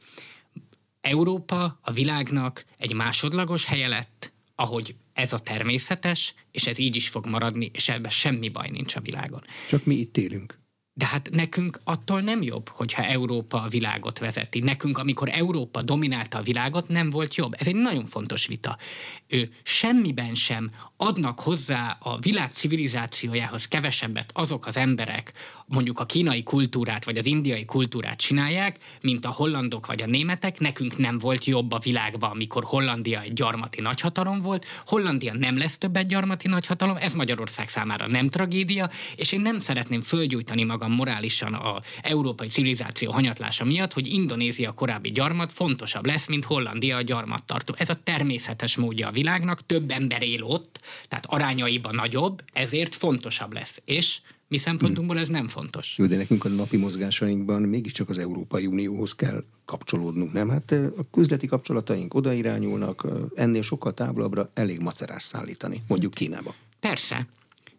[1.00, 7.08] Európa a világnak egy másodlagos helye lett, ahogy ez a természetes, és ez így is
[7.08, 9.42] fog maradni, és ebben semmi baj nincs a világon.
[9.68, 10.57] Csak mi itt élünk.
[10.98, 14.58] De hát nekünk attól nem jobb, hogyha Európa a világot vezeti.
[14.58, 17.54] Nekünk, amikor Európa dominálta a világot, nem volt jobb.
[17.58, 18.78] Ez egy nagyon fontos vita.
[19.26, 25.32] Ő semmiben sem adnak hozzá a világ civilizációjához kevesebbet azok az emberek,
[25.68, 30.58] mondjuk a kínai kultúrát vagy az indiai kultúrát csinálják, mint a hollandok vagy a németek.
[30.58, 34.66] Nekünk nem volt jobb a világban, amikor Hollandia egy gyarmati nagyhatalom volt.
[34.86, 40.00] Hollandia nem lesz többet gyarmati nagyhatalom, ez Magyarország számára nem tragédia, és én nem szeretném
[40.00, 46.44] fölgyújtani magam morálisan a európai civilizáció hanyatlása miatt, hogy Indonézia korábbi gyarmat fontosabb lesz, mint
[46.44, 47.74] Hollandia a gyarmattartó.
[47.78, 53.52] Ez a természetes módja a világnak, több ember él ott, tehát arányaiban nagyobb, ezért fontosabb
[53.52, 53.80] lesz.
[53.84, 54.18] És
[54.48, 55.98] mi szempontunkból ez nem fontos.
[55.98, 60.48] Jó, de nekünk a napi mozgásainkban mégiscsak az Európai Unióhoz kell kapcsolódnunk, nem?
[60.48, 66.54] Hát a közleti kapcsolataink oda irányulnak, ennél sokkal távolabbra elég macerás szállítani, mondjuk Kínába.
[66.80, 67.26] Persze,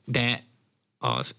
[0.06, 0.46] de
[0.98, 1.36] az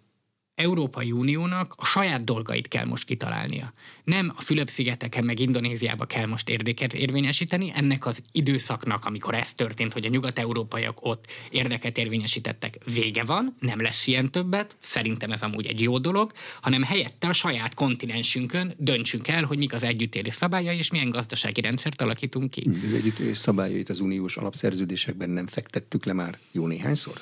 [0.61, 3.73] Európai Uniónak a saját dolgait kell most kitalálnia.
[4.05, 9.93] Nem a Fülöp-szigeteken meg Indonéziába kell most érdeket érvényesíteni, ennek az időszaknak, amikor ez történt,
[9.93, 15.67] hogy a nyugat-európaiak ott érdeket érvényesítettek, vége van, nem lesz ilyen többet, szerintem ez amúgy
[15.67, 20.77] egy jó dolog, hanem helyette a saját kontinensünkön döntsünk el, hogy mik az együttélés szabályai,
[20.77, 22.69] és milyen gazdasági rendszert alakítunk ki.
[22.87, 27.21] Az együttélés szabályait az uniós alapszerződésekben nem fektettük le már jó néhányszor?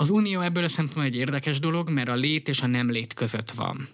[0.00, 3.14] Az unió ebből a szempontból egy érdekes dolog, mert a lét és a nem lét
[3.14, 3.88] között van.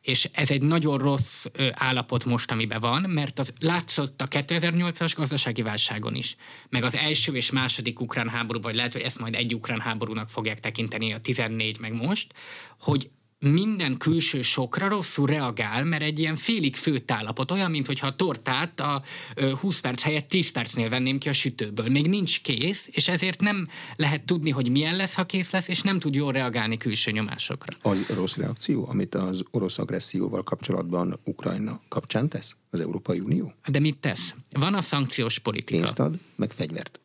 [0.00, 5.62] És ez egy nagyon rossz állapot most, amiben van, mert az látszott a 2008-as gazdasági
[5.62, 6.36] válságon is,
[6.68, 10.30] meg az első és második ukrán háború, vagy lehet, hogy ezt majd egy ukrán háborúnak
[10.30, 12.34] fogják tekinteni a 14 meg most,
[12.80, 13.08] hogy
[13.50, 18.80] minden külső sokra rosszul reagál, mert egy ilyen félig főtt állapot, olyan, mintha a tortát
[18.80, 19.02] a
[19.60, 21.88] 20 perc helyett 10 percnél venném ki a sütőből.
[21.88, 25.82] Még nincs kész, és ezért nem lehet tudni, hogy milyen lesz, ha kész lesz, és
[25.82, 27.76] nem tud jól reagálni külső nyomásokra.
[27.82, 33.52] Az rossz reakció, amit az orosz agresszióval kapcsolatban Ukrajna kapcsán tesz az Európai Unió?
[33.68, 34.34] De mit tesz?
[34.50, 35.80] Van a szankciós politika.
[35.80, 37.00] Pénzt ad, meg fegyvert.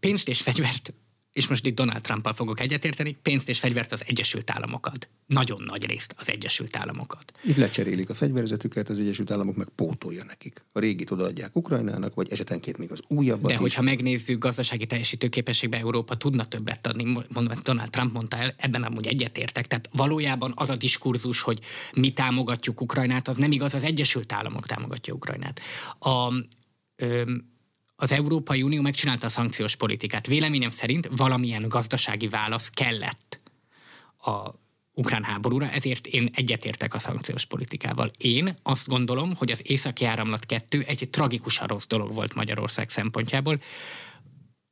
[0.00, 0.94] Pénzt és fegyvert
[1.36, 5.08] és most itt Donald Trumpal fogok egyetérteni, pénzt és fegyvert az Egyesült Államokat.
[5.26, 7.32] Nagyon nagy részt az Egyesült Államokat.
[7.44, 10.64] Itt lecserélik a fegyverzetüket, az Egyesült Államok meg pótolja nekik.
[10.72, 13.60] A régit odaadják Ukrajnának, vagy esetenként még az újabbat De is.
[13.60, 18.82] hogyha megnézzük gazdasági teljesítőképességbe, Európa tudna többet adni, mondom, ezt Donald Trump mondta el, ebben
[18.82, 19.66] amúgy egyetértek.
[19.66, 21.60] Tehát valójában az a diskurzus, hogy
[21.94, 25.60] mi támogatjuk Ukrajnát, az nem igaz, az Egyesült Államok támogatja Ukrajnát.
[25.98, 26.32] A,
[26.96, 27.22] ö,
[27.96, 30.26] az Európai Unió megcsinálta a szankciós politikát.
[30.26, 33.40] Véleményem szerint valamilyen gazdasági válasz kellett
[34.18, 34.50] a
[34.92, 38.10] ukrán háborúra, ezért én egyetértek a szankciós politikával.
[38.18, 43.60] Én azt gondolom, hogy az északi áramlat 2 egy tragikusan rossz dolog volt Magyarország szempontjából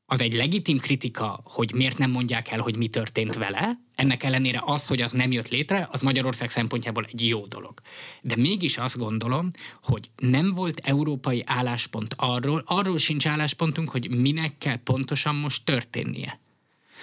[0.07, 4.63] az egy legitim kritika, hogy miért nem mondják el, hogy mi történt vele, ennek ellenére
[4.65, 7.81] az, hogy az nem jött létre, az Magyarország szempontjából egy jó dolog.
[8.23, 9.51] De mégis azt gondolom,
[9.83, 16.43] hogy nem volt európai álláspont arról, arról sincs álláspontunk, hogy minek kell pontosan most történnie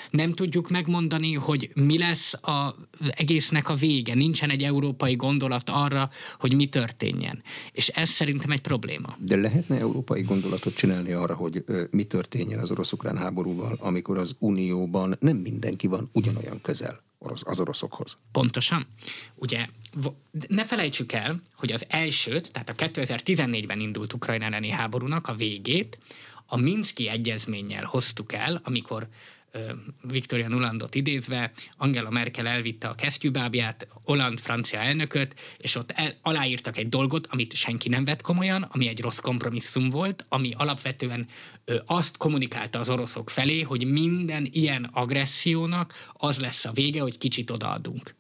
[0.10, 2.74] nem tudjuk megmondani, hogy mi lesz az
[3.10, 4.16] egésznek a vége.
[4.16, 6.10] Nincsen egy európai gondolat arra,
[6.40, 7.44] hogy mi történjen.
[7.72, 9.18] És ez szerintem egy probléma.
[9.20, 15.18] De lehetne európai gondolatot csinálni arra, hogy mi történjen az orosz-ukrán háborúval, amikor az Unióban
[15.20, 17.02] nem mindenki van ugyanolyan közel
[17.44, 18.18] az oroszokhoz.
[18.32, 18.86] Pontosan.
[19.36, 19.68] Ugye
[20.48, 25.98] ne felejtsük el, hogy az elsőt, tehát a 2014-ben indult Ukrajna elleni háborúnak a végét
[26.46, 29.08] a Minszki egyezménnyel hoztuk el, amikor
[30.02, 36.90] Victoria Nulandot idézve, Angela Merkel elvitte a kesztyűbábját, Holland-francia elnököt, és ott el, aláírtak egy
[36.90, 41.26] dolgot, amit senki nem vett komolyan, ami egy rossz kompromisszum volt, ami alapvetően
[41.66, 47.18] ö, azt kommunikálta az oroszok felé, hogy minden ilyen agressziónak az lesz a vége, hogy
[47.18, 48.16] kicsit odaadunk.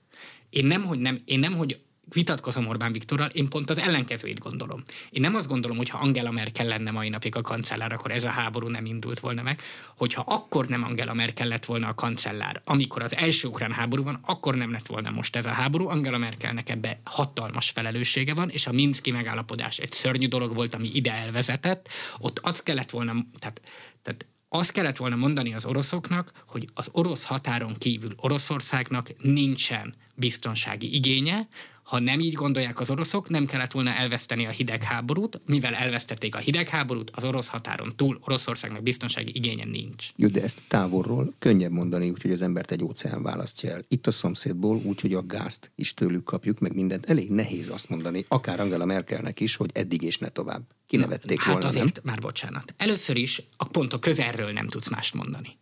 [0.49, 1.79] Én nem, hogy nem, én nem, hogy
[2.13, 4.83] vitatkozom Orbán Viktorral, én pont az ellenkezőit gondolom.
[5.09, 8.23] Én nem azt gondolom, hogy ha Angela Merkel lenne mai napig a kancellár, akkor ez
[8.23, 9.61] a háború nem indult volna meg.
[9.97, 14.19] Hogyha akkor nem Angela Merkel lett volna a kancellár, amikor az első ukrán háború van,
[14.25, 15.87] akkor nem lett volna most ez a háború.
[15.87, 20.89] Angela Merkelnek ebbe hatalmas felelőssége van, és a Minszki megállapodás egy szörnyű dolog volt, ami
[20.93, 21.89] ide elvezetett.
[22.19, 23.61] Ott az kellett volna, tehát,
[24.01, 30.95] tehát azt kellett volna mondani az oroszoknak, hogy az orosz határon kívül Oroszországnak nincsen biztonsági
[30.95, 31.47] igénye,
[31.91, 36.37] ha nem így gondolják az oroszok, nem kellett volna elveszteni a hidegháborút, mivel elvesztették a
[36.37, 40.09] hidegháborút, az orosz határon túl Oroszországnak biztonsági igénye nincs.
[40.15, 43.85] Jó, de ezt távolról könnyebb mondani, úgyhogy az embert egy óceán választja el.
[43.87, 47.05] Itt a szomszédból, úgyhogy a gázt is tőlük kapjuk, meg mindent.
[47.05, 50.61] Elég nehéz azt mondani, akár Angela Merkelnek is, hogy eddig és ne tovább.
[50.87, 52.03] Kinevették hát volna, azért, nem?
[52.03, 52.73] már bocsánat.
[52.77, 55.59] Először is a pont a közelről nem tudsz mást mondani.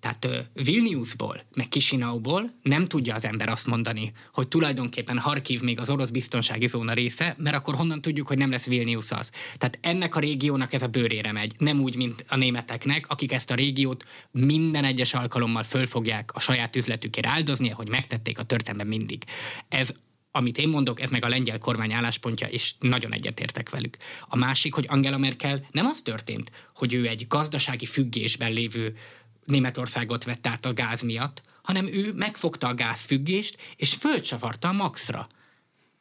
[0.00, 5.88] Tehát Vilniusból, meg Kisinauból nem tudja az ember azt mondani, hogy tulajdonképpen Harkiv még az
[5.88, 9.30] orosz biztonsági zóna része, mert akkor honnan tudjuk, hogy nem lesz Vilnius az.
[9.56, 13.50] Tehát ennek a régiónak ez a bőrére megy, nem úgy, mint a németeknek, akik ezt
[13.50, 19.24] a régiót minden egyes alkalommal fölfogják a saját üzletükért áldozni, hogy megtették a történetben mindig.
[19.68, 19.94] Ez
[20.32, 23.96] amit én mondok, ez meg a lengyel kormány álláspontja, és nagyon egyetértek velük.
[24.28, 28.96] A másik, hogy Angela Merkel nem az történt, hogy ő egy gazdasági függésben lévő
[29.50, 35.28] Németországot vett át a gáz miatt, hanem ő megfogta a gázfüggést, és fölcsavarta a maxra.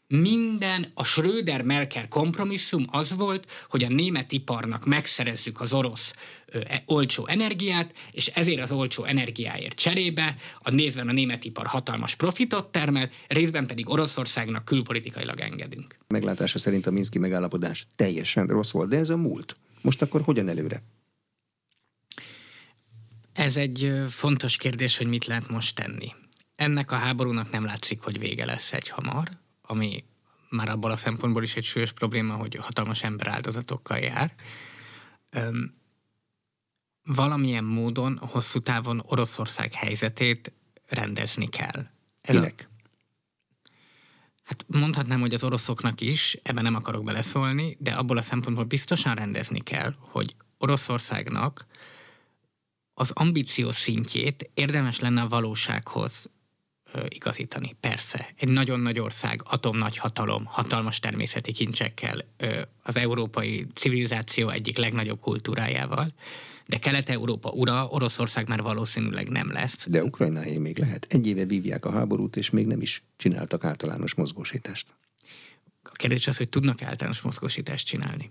[0.08, 6.14] Minden a Schröder-Merkel kompromisszum az volt, hogy a német iparnak megszerezzük az orosz
[6.46, 11.66] ö, e, olcsó energiát, és ezért az olcsó energiáért cserébe a nézven a német ipar
[11.66, 15.98] hatalmas profitot termel, részben pedig Oroszországnak külpolitikailag engedünk.
[16.08, 19.56] Meglátása szerint a Minszki megállapodás teljesen rossz volt, de ez a múlt.
[19.82, 20.84] Most akkor hogyan előre?
[23.40, 26.14] Ez egy fontos kérdés, hogy mit lehet most tenni.
[26.56, 29.30] ennek a háborúnak nem látszik, hogy vége lesz egy hamar,
[29.62, 30.04] ami
[30.50, 34.34] már abból a szempontból is egy súlyos probléma, hogy hatalmas emberáldozatokkal jár.
[35.30, 35.74] Öm,
[37.04, 40.52] valamilyen módon hosszú távon Oroszország helyzetét
[40.88, 41.88] rendezni kell.
[42.22, 42.36] Ez?
[42.36, 42.52] A,
[44.44, 49.16] hát mondhatnám, hogy az oroszoknak is, ebben nem akarok beleszólni, de abból a szempontból biztosan
[49.16, 51.68] rendezni kell, hogy Oroszországnak
[53.00, 56.30] az ambíció szintjét érdemes lenne a valósághoz
[57.08, 57.76] igazítani.
[57.80, 62.26] Persze, egy nagyon nagy ország, atomnagy hatalom, hatalmas természeti kincsekkel,
[62.84, 66.14] az európai civilizáció egyik legnagyobb kultúrájával,
[66.66, 69.88] de Kelet-Európa ura, Oroszország már valószínűleg nem lesz.
[69.90, 71.06] De Ukrajnáé még lehet.
[71.10, 74.88] Egy éve vívják a háborút, és még nem is csináltak általános mozgósítást.
[75.84, 78.30] A kérdés az, hogy tudnak általános mozgósítást csinálni.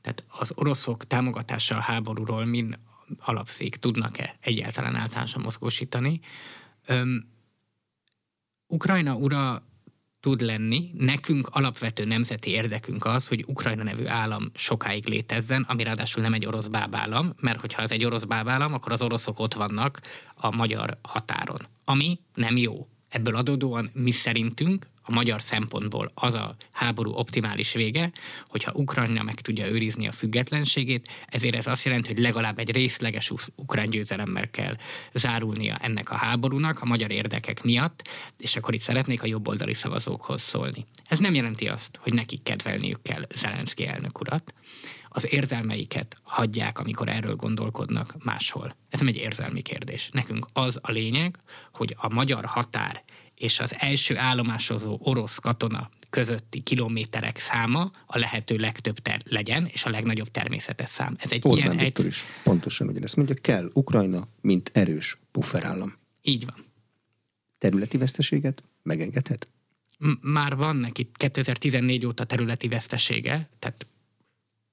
[0.00, 2.78] Tehát az oroszok támogatása a háborúról mind
[3.18, 6.20] alapszik, tudnak-e egyáltalán általánosan mozgósítani.
[6.86, 7.28] Öm,
[8.66, 9.62] Ukrajna ura
[10.26, 10.90] tud lenni.
[10.94, 16.46] Nekünk alapvető nemzeti érdekünk az, hogy Ukrajna nevű állam sokáig létezzen, ami ráadásul nem egy
[16.46, 20.00] orosz bábállam, mert hogyha ez egy orosz bábállam, akkor az oroszok ott vannak
[20.34, 22.88] a magyar határon, ami nem jó.
[23.08, 28.10] Ebből adódóan mi szerintünk a magyar szempontból az a háború optimális vége,
[28.46, 33.32] hogyha Ukrajna meg tudja őrizni a függetlenségét, ezért ez azt jelenti, hogy legalább egy részleges
[33.54, 34.76] ukrán győzelemmel kell
[35.12, 40.42] zárulnia ennek a háborúnak a magyar érdekek miatt, és akkor itt szeretnék a jobboldali szavazókhoz
[40.42, 40.86] szólni.
[41.08, 44.54] Ez nem jelenti azt, hogy nekik kedvelniük kell Zelenszky elnök urat,
[45.16, 48.76] az érzelmeiket hagyják, amikor erről gondolkodnak máshol.
[48.90, 50.08] Ez nem egy érzelmi kérdés.
[50.12, 51.38] Nekünk az a lényeg,
[51.72, 53.04] hogy a magyar határ
[53.36, 59.84] és az első állomásozó orosz katona közötti kilométerek száma a lehető legtöbb ter- legyen, és
[59.84, 61.16] a legnagyobb természetes szám.
[61.18, 62.06] Ez egy Orbán ilyen egy...
[62.06, 65.94] is pontosan ugyanezt mondja, kell Ukrajna, mint erős pufferállam.
[66.22, 66.64] Így van.
[67.58, 69.48] Területi veszteséget megengedhet?
[69.98, 73.86] M- már van neki 2014 óta területi vesztesége, tehát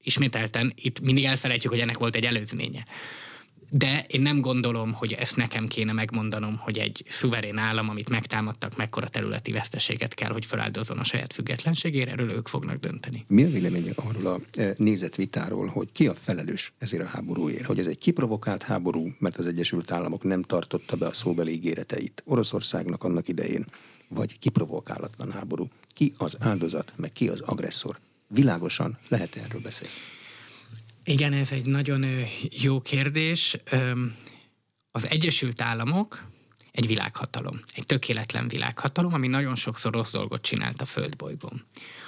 [0.03, 2.85] ismételten itt mindig elfelejtjük, hogy ennek volt egy előzménye.
[3.75, 8.77] De én nem gondolom, hogy ezt nekem kéne megmondanom, hogy egy szuverén állam, amit megtámadtak,
[8.77, 13.23] mekkora területi veszteséget kell, hogy feláldozzon a saját függetlenségére, erről ők fognak dönteni.
[13.27, 17.65] Mi a véleménye arról a e, nézetvitáról, hogy ki a felelős ezért a háborúért?
[17.65, 22.23] Hogy ez egy kiprovokált háború, mert az Egyesült Államok nem tartotta be a szóbeli ígéreteit
[22.25, 23.65] Oroszországnak annak idején,
[24.07, 25.67] vagy kiprovokálatlan háború?
[25.93, 27.99] Ki az áldozat, meg ki az agresszor?
[28.27, 29.93] Világosan lehet erről beszélni.
[31.05, 32.05] Igen, ez egy nagyon
[32.49, 33.57] jó kérdés.
[34.91, 36.31] Az Egyesült Államok
[36.71, 41.65] egy világhatalom, egy tökéletlen világhatalom, ami nagyon sokszor rossz dolgot csinált a földbolygón.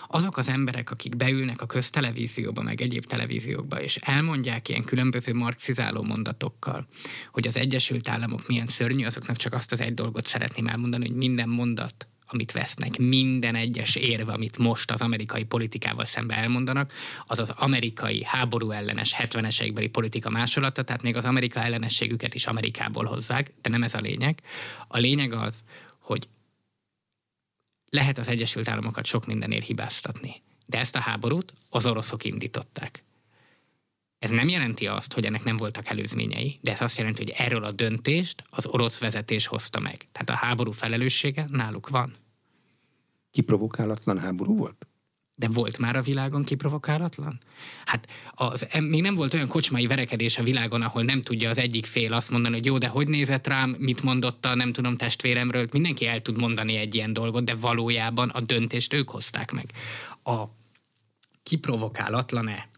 [0.08, 6.02] Azok az emberek, akik beülnek a köztelevízióba, meg egyéb televíziókba, és elmondják ilyen különböző marxizáló
[6.02, 6.88] mondatokkal,
[7.32, 11.16] hogy az Egyesült Államok milyen szörnyű, azoknak csak azt az egy dolgot szeretném elmondani, hogy
[11.16, 16.94] minden mondat amit vesznek, minden egyes érve, amit most az amerikai politikával szembe elmondanak,
[17.26, 22.46] az az amerikai háború ellenes 70-es évekbeli politika másolata, tehát még az Amerika ellenességüket is
[22.46, 24.42] Amerikából hozzák, de nem ez a lényeg.
[24.88, 25.64] A lényeg az,
[26.00, 26.28] hogy
[27.90, 33.04] lehet az Egyesült Államokat sok mindenért hibáztatni, de ezt a háborút az oroszok indították.
[34.20, 37.64] Ez nem jelenti azt, hogy ennek nem voltak előzményei, de ez azt jelenti, hogy erről
[37.64, 39.98] a döntést az orosz vezetés hozta meg.
[40.12, 42.16] Tehát a háború felelőssége náluk van.
[43.36, 44.88] Kiprovokálatlan háború volt?
[45.36, 47.40] De volt már a világon kiprovokálatlan?
[47.86, 51.86] Hát az, még nem volt olyan kocsmai verekedés a világon, ahol nem tudja az egyik
[51.86, 55.68] fél azt mondani, hogy jó, de hogy nézett rám, mit mondotta, nem tudom testvéremről.
[55.72, 59.66] Mindenki el tud mondani egy ilyen dolgot, de valójában a döntést ők hozták meg.
[60.24, 60.44] A
[61.44, 62.70] kiprovokálatlan-e?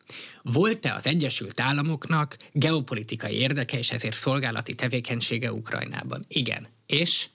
[0.41, 6.25] Volt-e az Egyesült Államoknak geopolitikai érdeke és ezért szolgálati tevékenysége Ukrajnában?
[6.27, 6.67] Igen.
[6.85, 7.29] És?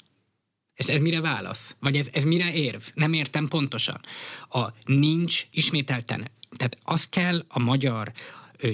[0.74, 1.76] És ez mire válasz?
[1.80, 2.82] Vagy ez, ez mire érv?
[2.94, 4.00] Nem értem pontosan.
[4.48, 6.30] A nincs ismételten.
[6.56, 8.12] Tehát azt kell a magyar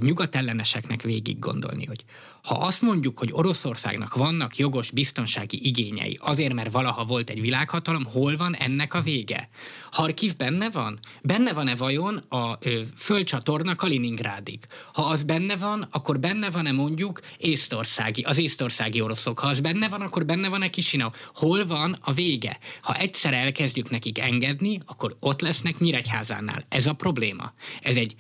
[0.01, 2.05] nyugatelleneseknek végig gondolni, hogy
[2.49, 8.05] ha azt mondjuk, hogy Oroszországnak vannak jogos biztonsági igényei, azért, mert valaha volt egy világhatalom,
[8.05, 9.49] hol van ennek a vége?
[9.91, 10.99] Harkiv benne van?
[11.23, 14.59] Benne van-e vajon a ö, földcsatorna Kaliningrádig?
[14.93, 19.39] Ha az benne van, akkor benne van-e mondjuk észtországi, az észtországi oroszok?
[19.39, 21.11] Ha az benne van, akkor benne van-e Kisinau?
[21.35, 22.59] Hol van a vége?
[22.81, 26.65] Ha egyszer elkezdjük nekik engedni, akkor ott lesznek Nyíregyházánál.
[26.69, 27.53] Ez a probléma.
[27.81, 28.17] Ez egy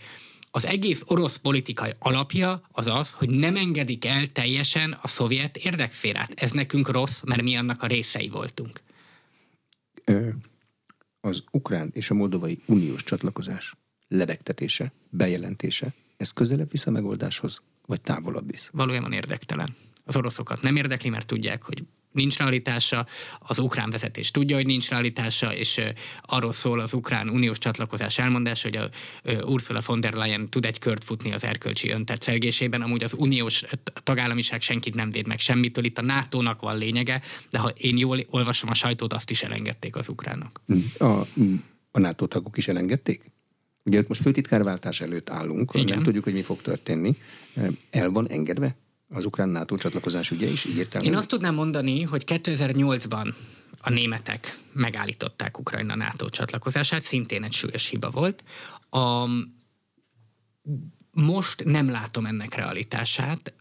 [0.50, 6.32] az egész orosz politikai alapja az az, hogy nem engedik el teljesen a szovjet érdekszférát.
[6.34, 8.80] Ez nekünk rossz, mert mi annak a részei voltunk.
[11.20, 13.74] Az ukrán és a moldovai uniós csatlakozás
[14.08, 18.70] lebegtetése, bejelentése, ez közelebb visz a megoldáshoz, vagy távolabb visz?
[18.72, 19.76] Valójában érdektelen.
[20.04, 21.84] Az oroszokat nem érdekli, mert tudják, hogy
[22.18, 23.06] nincs realitása,
[23.38, 25.80] az ukrán vezetés tudja, hogy nincs realitása, és
[26.22, 28.88] arról szól az ukrán uniós csatlakozás elmondása, hogy a
[29.44, 33.62] Ursula von der Leyen tud egy kört futni az erkölcsi öntetszergésében, amúgy az uniós
[34.02, 38.18] tagállamiság senkit nem véd meg semmitől, itt a NATO-nak van lényege, de ha én jól
[38.30, 40.60] olvasom a sajtót, azt is elengedték az ukránok.
[40.98, 41.04] A,
[41.90, 43.30] a NATO tagok is elengedték?
[43.84, 45.94] Ugye most főtitkárváltás előtt állunk, Igen.
[45.94, 47.16] nem tudjuk, hogy mi fog történni.
[47.90, 48.76] El van engedve
[49.08, 51.12] az ukrán NATO csatlakozás ügye is, így értelmezik?
[51.12, 53.34] Én azt tudnám mondani, hogy 2008-ban
[53.80, 58.44] a németek megállították Ukrajna NATO csatlakozását, szintén egy súlyos hiba volt.
[58.90, 59.28] A,
[61.10, 63.52] most nem látom ennek realitását.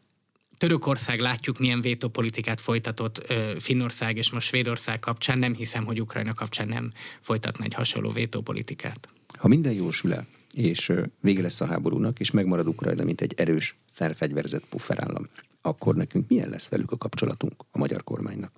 [0.58, 5.40] Törökország látjuk, milyen vétópolitikát folytatott Finnország és most Svédország kapcsán.
[5.40, 9.10] Nem hiszem, hogy Ukrajna kapcsán nem folytatna egy hasonló vétópolitikát.
[9.38, 10.28] Ha minden jól sül el,
[10.58, 10.92] és
[11.22, 15.28] vége lesz a háborúnak, és megmarad Ukrajna, mint egy erős, felfegyverzett pufferállam,
[15.62, 18.52] akkor nekünk milyen lesz velük a kapcsolatunk a magyar kormánynak?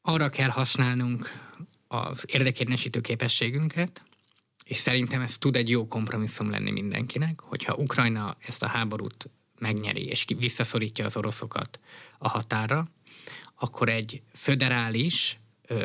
[0.00, 1.28] Arra kell használnunk
[1.88, 4.02] az érdekérvényesítő képességünket,
[4.64, 10.06] és szerintem ez tud egy jó kompromisszum lenni mindenkinek, hogyha Ukrajna ezt a háborút megnyeri,
[10.06, 11.80] és visszaszorítja az oroszokat
[12.18, 12.88] a határa,
[13.54, 15.40] akkor egy föderális,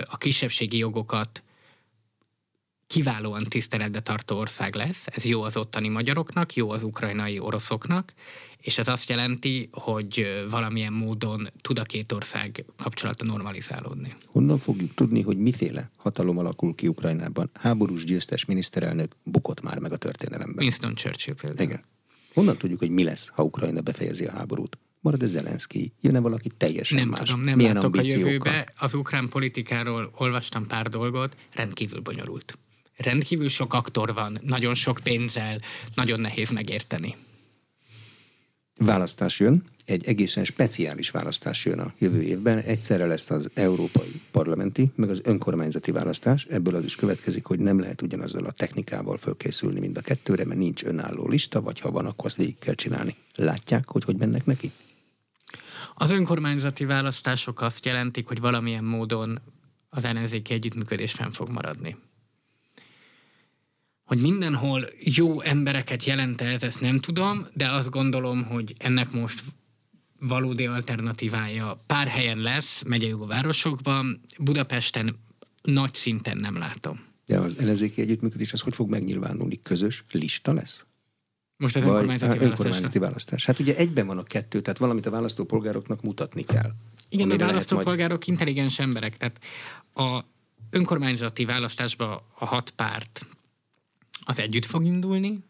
[0.05, 1.43] a kisebbségi jogokat
[2.87, 5.05] kiválóan tiszteletbe tartó ország lesz.
[5.07, 8.13] Ez jó az ottani magyaroknak, jó az ukrajnai oroszoknak,
[8.57, 14.13] és ez azt jelenti, hogy valamilyen módon tud a két ország kapcsolata normalizálódni.
[14.25, 17.49] Honnan fogjuk tudni, hogy miféle hatalom alakul ki Ukrajnában?
[17.53, 20.63] Háborús győztes miniszterelnök bukott már meg a történelemben.
[20.63, 21.69] Winston Churchill például.
[21.69, 21.83] Igen.
[22.33, 24.77] Honnan tudjuk, hogy mi lesz, ha Ukrajna befejezi a háborút?
[24.99, 25.93] Marad ez Zelenszky?
[26.01, 27.19] Jön-e valaki teljesen nem más?
[27.19, 28.73] Tudom, nem Milyen látok a jövőbe.
[28.77, 32.57] Az ukrán politikáról olvastam pár dolgot, rendkívül bonyolult
[32.97, 35.61] rendkívül sok aktor van, nagyon sok pénzzel,
[35.95, 37.15] nagyon nehéz megérteni.
[38.75, 42.57] Választás jön, egy egészen speciális választás jön a jövő évben.
[42.57, 46.45] Egyszerre lesz az európai parlamenti, meg az önkormányzati választás.
[46.45, 50.59] Ebből az is következik, hogy nem lehet ugyanazzal a technikával fölkészülni mind a kettőre, mert
[50.59, 53.15] nincs önálló lista, vagy ha van, akkor azt végig kell csinálni.
[53.35, 54.71] Látják, hogy hogy mennek neki?
[55.95, 59.39] Az önkormányzati választások azt jelentik, hogy valamilyen módon
[59.89, 61.95] az ellenzéki együttműködés fenn fog maradni.
[64.07, 69.43] Hogy mindenhol jó embereket jelent ez, ezt nem tudom, de azt gondolom, hogy ennek most
[70.19, 75.15] valódi alternatívája pár helyen lesz, megyei városokban, Budapesten
[75.61, 76.99] nagy szinten nem látom.
[77.25, 79.59] De az ellenzéki együttműködés az hogy fog megnyilvánulni?
[79.61, 80.85] Közös lista lesz?
[81.57, 82.65] Most az önkormányzati, hát, választás.
[82.65, 83.45] önkormányzati választás.
[83.45, 86.71] Hát ugye egyben van a kettő, tehát valamit a választópolgároknak mutatni kell.
[87.09, 88.29] Igen, a választópolgárok majd...
[88.29, 89.39] intelligens emberek, tehát
[89.93, 90.25] a
[90.69, 93.27] önkormányzati választásban a hat párt
[94.27, 95.43] az együtt fog indulni,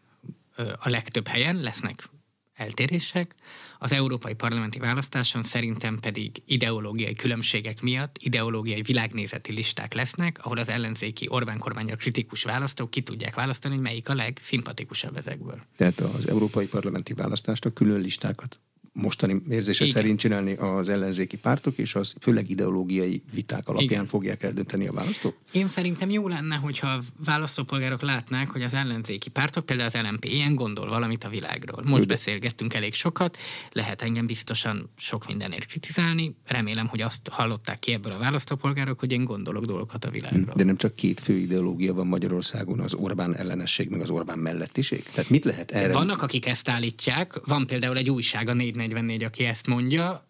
[0.78, 2.08] a legtöbb helyen lesznek
[2.54, 3.34] eltérések.
[3.78, 10.68] Az európai parlamenti választáson szerintem pedig ideológiai különbségek miatt ideológiai világnézeti listák lesznek, ahol az
[10.68, 15.60] ellenzéki Orbán kormányra kritikus választók ki tudják választani, melyik a legszimpatikusabb ezekből.
[15.76, 18.60] Tehát az európai parlamenti választást a külön listákat
[18.98, 19.96] mostani érzése Igen.
[19.96, 24.06] szerint csinálni az ellenzéki pártok, és az főleg ideológiai viták alapján Igen.
[24.06, 25.36] fogják eldönteni a választók?
[25.52, 30.24] Én szerintem jó lenne, hogyha a választópolgárok látnák, hogy az ellenzéki pártok, például az LNP
[30.24, 31.82] ilyen gondol valamit a világról.
[31.84, 33.38] Most Jó, beszélgettünk elég sokat,
[33.72, 39.12] lehet engem biztosan sok mindenért kritizálni, remélem, hogy azt hallották ki ebből a választópolgárok, hogy
[39.12, 40.54] én gondolok dolgokat a világról.
[40.56, 45.02] De nem csak két fő ideológia van Magyarországon, az Orbán ellenesség, meg az Orbán mellettiség?
[45.02, 45.92] Tehát mit lehet erre?
[45.92, 48.54] Vannak, akik ezt állítják, van például egy újság, a
[48.88, 50.28] 44, aki ezt mondja,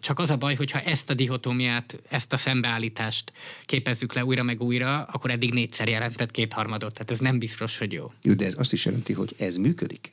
[0.00, 3.32] csak az a baj, hogyha ezt a dihotómiát, ezt a szembeállítást
[3.66, 7.92] képezzük le újra meg újra, akkor eddig négyszer jelentett kétharmadot, tehát ez nem biztos, hogy
[7.92, 8.12] jó.
[8.22, 10.12] Jó, de ez azt is jelenti, hogy ez működik?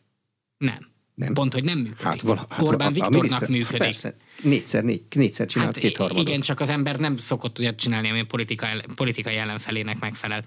[0.57, 0.91] Nem.
[1.15, 1.33] Nem.
[1.33, 2.01] Pont, hogy nem működik.
[2.01, 3.77] Hát, vala, hát Orbán a, a Viktornak miniszter, működik.
[3.77, 6.27] Persze, négyszer, négy, négyszer csinált hát kétharmadot.
[6.27, 10.45] Igen, csak az ember nem szokott ugye csinálni, ami a politika, politikai ellenfelének megfelel.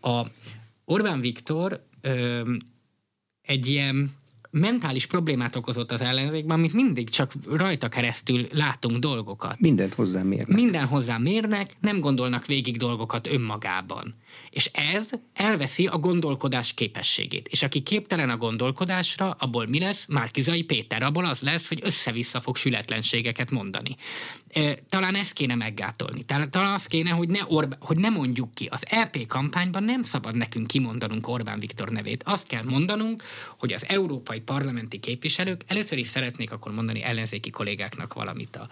[0.00, 0.26] A
[0.84, 2.52] Orbán Viktor ö,
[3.42, 4.14] egy ilyen
[4.58, 9.60] mentális problémát okozott az ellenzékben, amit mindig csak rajta keresztül látunk dolgokat.
[9.60, 10.56] Mindent hozzá mérnek.
[10.56, 14.14] Minden hozzá mérnek, nem gondolnak végig dolgokat önmagában.
[14.50, 17.48] És ez elveszi a gondolkodás képességét.
[17.48, 20.04] És aki képtelen a gondolkodásra, abból mi lesz?
[20.08, 21.02] Márkizai Péter.
[21.02, 23.96] Abból az lesz, hogy össze-vissza fog sületlenségeket mondani.
[24.88, 26.24] Talán ezt kéne meggátolni.
[26.50, 28.68] Talán az kéne, hogy ne, Orb- hogy ne mondjuk ki.
[28.70, 32.22] Az EP kampányban nem szabad nekünk kimondanunk Orbán Viktor nevét.
[32.26, 33.22] Azt kell mondanunk,
[33.58, 38.68] hogy az európai parlamenti képviselők először is szeretnék akkor mondani ellenzéki kollégáknak valamit a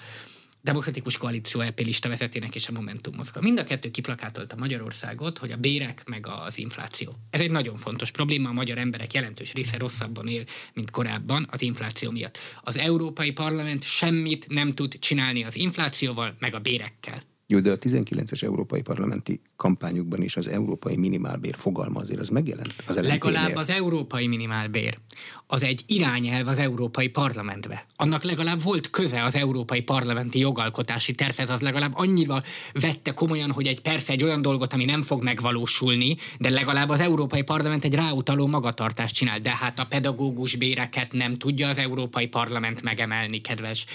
[0.64, 3.40] Demokratikus Koalíció EP lista vezetének és a Momentum mozga.
[3.40, 7.12] Mind a kettő kiplakátolta Magyarországot, hogy a bérek meg az infláció.
[7.30, 11.62] Ez egy nagyon fontos probléma, a magyar emberek jelentős része rosszabban él, mint korábban az
[11.62, 12.38] infláció miatt.
[12.62, 17.33] Az Európai Parlament semmit nem tud csinálni az inflációval, meg a bérekkel.
[17.46, 22.74] Jó, de a 19-es európai parlamenti kampányukban is az európai minimálbér fogalma azért az megjelent.
[22.86, 24.98] Az legalább az európai minimálbér.
[25.46, 27.86] Az egy irányelv az európai parlamentbe.
[27.96, 32.42] Annak legalább volt köze az európai parlamenti jogalkotási tervhez, az legalább annyira
[32.72, 37.00] vette komolyan, hogy egy persze egy olyan dolgot, ami nem fog megvalósulni, de legalább az
[37.00, 39.38] európai parlament egy ráutaló magatartást csinál.
[39.38, 43.86] De hát a pedagógus béreket nem tudja az európai parlament megemelni, kedves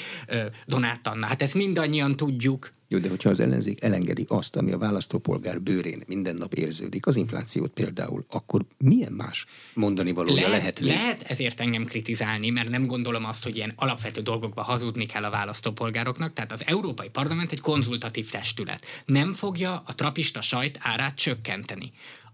[0.66, 1.26] Donát Anna.
[1.26, 2.78] Hát ezt mindannyian tudjuk.
[2.92, 7.16] Jó, de hogyha az ellenzék elengedi azt, ami a választópolgár bőrén minden nap érződik, az
[7.16, 10.80] inflációt például, akkor milyen más mondani valója lehet?
[10.80, 15.24] Lehet, lehet ezért engem kritizálni, mert nem gondolom azt, hogy ilyen alapvető dolgokba hazudni kell
[15.24, 16.34] a választópolgároknak.
[16.34, 18.86] Tehát az Európai Parlament egy konzultatív testület.
[19.06, 21.92] Nem fogja a trapista sajt árát csökkenteni.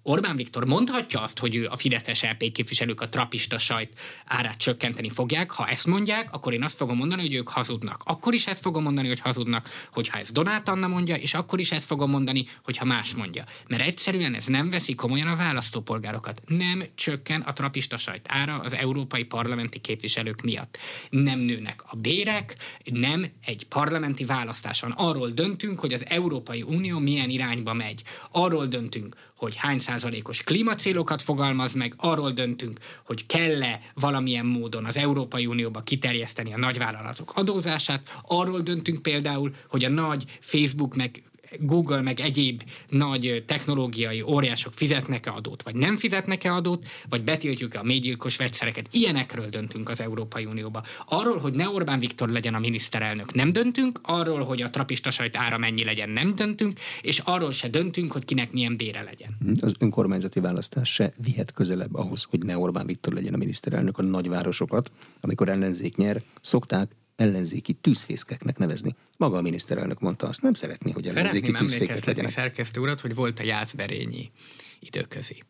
[0.08, 5.10] Orbán Viktor mondhatja azt, hogy ő a Fideszes LP képviselők a trapista sajt árát csökkenteni
[5.10, 5.51] fogják.
[5.51, 8.01] Ha ezt mondják, akkor én azt fogom mondani, hogy ők hazudnak.
[8.06, 11.72] Akkor is ezt fogom mondani, hogy hazudnak, hogyha ez Donát Anna mondja, és akkor is
[11.72, 13.43] ezt fogom mondani, hogyha más mondja.
[13.68, 16.41] Mert egyszerűen ez nem veszi komolyan a választópolgárokat.
[16.47, 20.78] Nem csökken a trapista sajt ára az európai parlamenti képviselők miatt.
[21.10, 24.91] Nem nőnek a bérek, nem egy parlamenti választáson.
[24.91, 28.03] Arról döntünk, hogy az Európai Unió milyen irányba megy.
[28.32, 34.98] Arról döntünk, hogy hány százalékos klímacélokat fogalmaz meg, arról döntünk, hogy kell-e valamilyen módon az
[34.98, 41.24] Európai Unióba kiterjeszteni a nagyvállalatok adózását, arról döntünk például, hogy a nagy Facebook meg
[41.60, 47.84] Google meg egyéb nagy technológiai óriások fizetnek-e adót, vagy nem fizetnek-e adót, vagy betiltjuk-e a
[47.84, 48.88] mégyilkos vegyszereket.
[48.91, 50.84] Ilyenekről döntünk az Európai Unióba.
[51.06, 55.38] Arról, hogy ne Orbán Viktor legyen a miniszterelnök, nem döntünk, arról, hogy a trapista sajt
[55.38, 59.38] ára mennyi legyen, nem döntünk, és arról se döntünk, hogy kinek milyen bére legyen.
[59.62, 63.98] Az önkormányzati választás se vihet közelebb ahhoz, hogy ne Orbán Viktor legyen a miniszterelnök.
[63.98, 64.91] A nagyvárosokat,
[65.22, 68.95] amikor ellenzék nyer, szokták ellenzéki tűzfészkeknek nevezni.
[69.18, 72.32] Maga a miniszterelnök mondta azt, nem szeretné, hogy ellenzéki Szeretném tűzfékek legyenek.
[72.32, 74.32] szerkesztő urat, hogy volt a Jászberényi
[74.80, 75.43] időközi.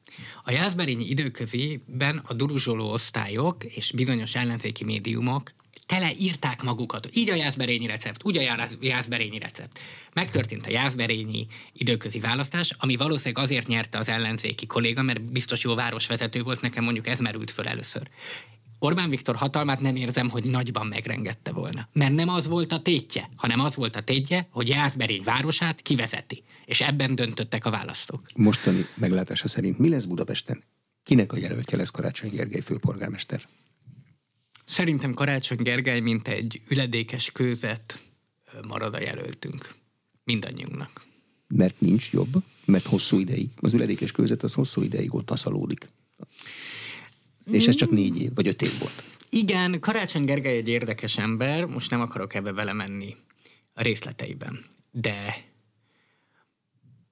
[0.43, 5.53] A Jászberényi időköziben a duruzsoló osztályok és bizonyos ellenzéki médiumok
[5.85, 7.09] tele írták magukat.
[7.13, 9.79] Így a jászberényi recept, úgy a jászberényi recept.
[10.13, 15.75] Megtörtént a jászberényi időközi választás, ami valószínűleg azért nyerte az ellenzéki kolléga, mert biztos jó
[15.75, 18.09] városvezető volt, nekem mondjuk ez merült föl először.
[18.79, 21.89] Orbán Viktor hatalmát nem érzem, hogy nagyban megrengette volna.
[21.93, 26.43] Mert nem az volt a tétje, hanem az volt a tétje, hogy Jászberény városát kivezeti.
[26.65, 28.21] És ebben döntöttek a választók.
[28.35, 30.63] Mostani meglátása szerint mi lesz Budapesten?
[31.03, 33.47] Kinek a jelöltje lesz Karácsony Gergely főpolgármester?
[34.65, 37.99] Szerintem Karácsony Gergely, mint egy üledékes kőzet
[38.67, 39.75] marad a jelöltünk.
[40.23, 41.05] Mindannyiunknak.
[41.47, 42.43] Mert nincs jobb?
[42.65, 43.49] Mert hosszú ideig.
[43.61, 45.87] Az üledékes kőzet az hosszú ideig ott taszalódik.
[47.51, 49.03] És ez csak négy év, vagy öt év volt.
[49.29, 53.15] Igen, Karácsony Gergely egy érdekes ember, most nem akarok ebbe vele menni
[53.73, 55.45] a részleteiben, de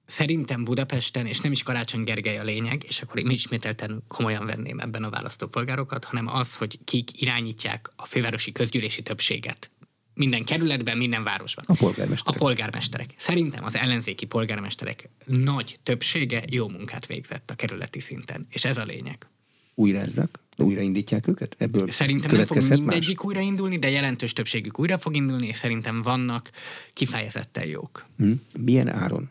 [0.06, 4.78] szerintem Budapesten, és nem is Karácsony Gergely a lényeg, és akkor én ismételten komolyan venném
[4.78, 9.70] ebben a választópolgárokat, hanem az, hogy kik irányítják a fővárosi közgyűlési többséget.
[10.14, 11.64] Minden kerületben, minden városban.
[11.68, 12.40] A polgármesterek.
[12.40, 13.14] A polgármesterek.
[13.16, 18.84] Szerintem az ellenzéki polgármesterek nagy többsége jó munkát végzett a kerületi szinten, és ez a
[18.84, 19.26] lényeg
[19.74, 21.54] újráznak, újraindítják őket?
[21.58, 23.26] Ebből Szerintem nem fog mindegyik más?
[23.26, 26.50] újraindulni, de jelentős többségük újra fog indulni, és szerintem vannak
[26.92, 28.06] kifejezetten jók.
[28.16, 28.40] Hmm.
[28.58, 29.30] Milyen áron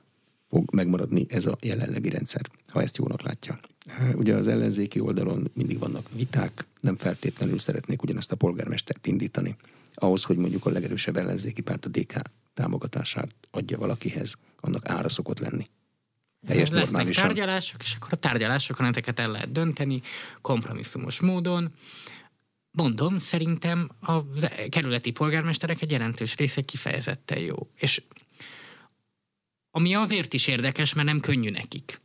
[0.50, 3.60] fog megmaradni ez a jelenlegi rendszer, ha ezt jónak látja?
[4.16, 9.56] Ugye az ellenzéki oldalon mindig vannak viták, nem feltétlenül szeretnék ugyanazt a polgármestert indítani.
[9.94, 12.22] Ahhoz, hogy mondjuk a legerősebb ellenzéki párt a DK
[12.54, 15.66] támogatását adja valakihez, annak ára szokott lenni
[16.46, 17.24] teljes Lesznek normálisan.
[17.24, 20.02] tárgyalások, és akkor a tárgyalásokon ezeket el lehet dönteni
[20.42, 21.74] kompromisszumos módon.
[22.72, 24.22] Mondom, szerintem a
[24.70, 27.70] kerületi polgármesterek egy jelentős része kifejezetten jó.
[27.76, 28.02] És
[29.72, 32.02] ami azért is érdekes, mert nem könnyű nekik.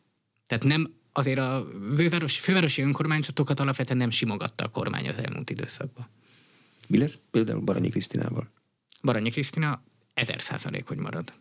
[0.47, 1.67] Tehát nem azért a
[1.97, 6.07] fővárosi, fővárosi önkormányzatokat alapvetően nem simogatta a kormány az elmúlt időszakban.
[6.87, 8.51] Mi lesz például Baranyi Krisztinával?
[9.03, 9.83] Baranyi Krisztina
[10.15, 11.33] ezer százalék, hogy marad.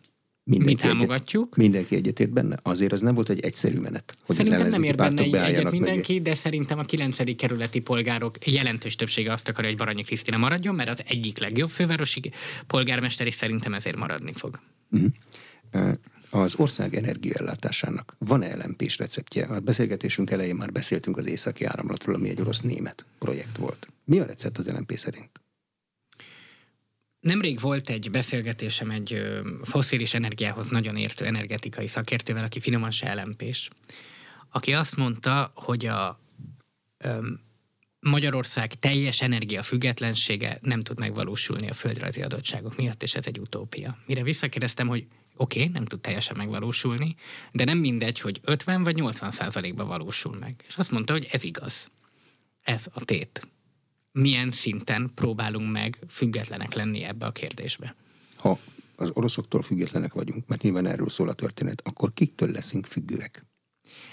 [0.48, 1.44] Mindenki mi támogatjuk.
[1.44, 2.56] Egyet, mindenki egyetért benne?
[2.62, 4.16] Azért az nem volt egy egyszerű menet.
[4.26, 6.22] Hogy szerintem nem ért benne egyet mindenki, mögé.
[6.22, 7.36] de szerintem a 9.
[7.36, 12.32] kerületi polgárok jelentős többsége azt akarja, hogy Baranyi Krisztina maradjon, mert az egyik legjobb fővárosi
[12.66, 14.60] polgármester, és szerintem ezért maradni fog.
[14.90, 15.92] Uh-huh.
[16.30, 19.44] Az ország energiaellátásának van-e lmp receptje?
[19.44, 23.88] A beszélgetésünk elején már beszéltünk az északi áramlatról, ami egy orosz-német projekt volt.
[24.04, 25.30] Mi a recept az LMP szerint?
[27.28, 29.22] Nemrég volt egy beszélgetésem egy
[29.62, 33.68] foszilis energiához nagyon értő energetikai szakértővel, aki finoman se elempés,
[34.50, 36.20] aki azt mondta, hogy a
[38.00, 43.98] Magyarország teljes energiafüggetlensége nem tud megvalósulni a földrajzi adottságok miatt, és ez egy utópia.
[44.06, 45.06] Mire visszakérdeztem, hogy
[45.36, 47.16] oké, okay, nem tud teljesen megvalósulni,
[47.52, 50.54] de nem mindegy, hogy 50 vagy 80 százalékban valósul meg.
[50.68, 51.88] És azt mondta, hogy ez igaz.
[52.62, 53.48] Ez a tét.
[54.18, 57.94] Milyen szinten próbálunk meg függetlenek lenni ebbe a kérdésbe?
[58.36, 58.58] Ha
[58.96, 63.46] az oroszoktól függetlenek vagyunk, mert nyilván erről szól a történet, akkor kiktől leszünk függőek?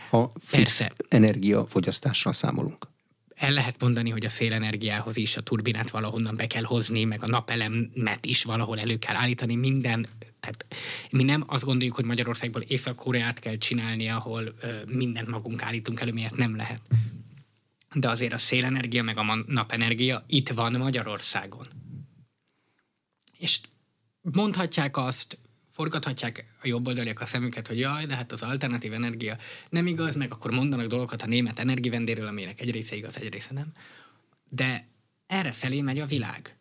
[0.10, 0.94] Ha fix Persze.
[1.10, 2.88] energiafogyasztással számolunk
[3.36, 7.28] el lehet mondani, hogy a szélenergiához is a turbinát valahonnan be kell hozni, meg a
[7.28, 10.08] napelemet is valahol elő kell állítani, minden.
[10.40, 10.66] Tehát
[11.10, 16.12] mi nem azt gondoljuk, hogy Magyarországból Észak-Koreát kell csinálni, ahol ö, mindent magunk állítunk elő,
[16.12, 16.82] miért nem lehet.
[17.96, 21.68] De azért a szélenergia meg a napenergia itt van Magyarországon.
[23.38, 23.60] És
[24.22, 25.38] mondhatják azt,
[25.72, 29.38] forgathatják a jobboldaliak a szemüket, hogy jaj, de hát az alternatív energia
[29.70, 33.54] nem igaz, meg akkor mondanak dolgokat a német energivendéről, aminek egy része igaz, egy része
[33.54, 33.74] nem.
[34.50, 34.88] De
[35.28, 36.58] erre felé megy a világ.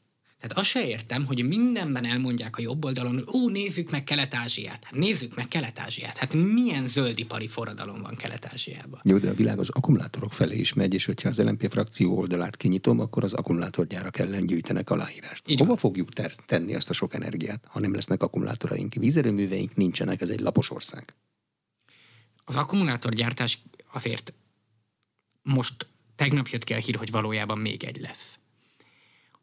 [0.46, 4.84] Tehát azt se értem, hogy mindenben elmondják a jobb oldalon, hogy ó, nézzük meg Kelet-Ázsiát.
[4.84, 6.16] Hát nézzük meg Kelet-Ázsiát.
[6.16, 9.00] Hát milyen zöldipari forradalom van Kelet-Ázsiában.
[9.04, 12.56] Jó, de a világ az akkumulátorok felé is megy, és hogyha az LNP frakció oldalát
[12.56, 15.48] kinyitom, akkor az akkumulátorgyárak ellen gyűjtenek aláírást.
[15.48, 15.78] Így Hova van.
[15.78, 18.94] fogjuk ter- tenni azt a sok energiát, ha nem lesznek akkumulátoraink?
[18.94, 21.14] Vízerőműveink nincsenek, ez egy lapos ország.
[22.44, 23.58] Az akkumulátorgyártás
[23.92, 24.32] azért
[25.42, 25.86] most
[26.16, 28.38] tegnap jött ki a hír, hogy valójában még egy lesz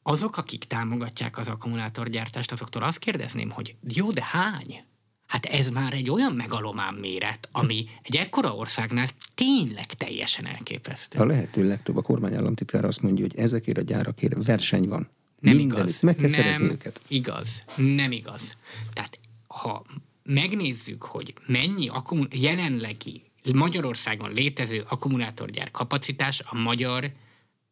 [0.04, 4.84] azok, akik támogatják az akkumulátorgyártást, azoktól azt kérdezném, hogy jó, de hány?
[5.28, 11.20] Hát ez már egy olyan megalomán méret, ami egy ekkora országnál tényleg teljesen elképesztő.
[11.20, 15.10] A lehető legtöbb a kormányállamtitkár azt mondja, hogy ezekért a gyárakért verseny van.
[15.40, 16.02] Nem igaz.
[16.02, 17.02] Meg kell nem őket.
[17.08, 17.64] igaz.
[17.76, 18.58] Nem igaz.
[18.94, 19.86] Tehát ha
[20.24, 23.24] megnézzük, hogy mennyi akkumul- jelenlegi
[23.54, 27.12] Magyarországon létező akkumulátorgyár kapacitás a magyar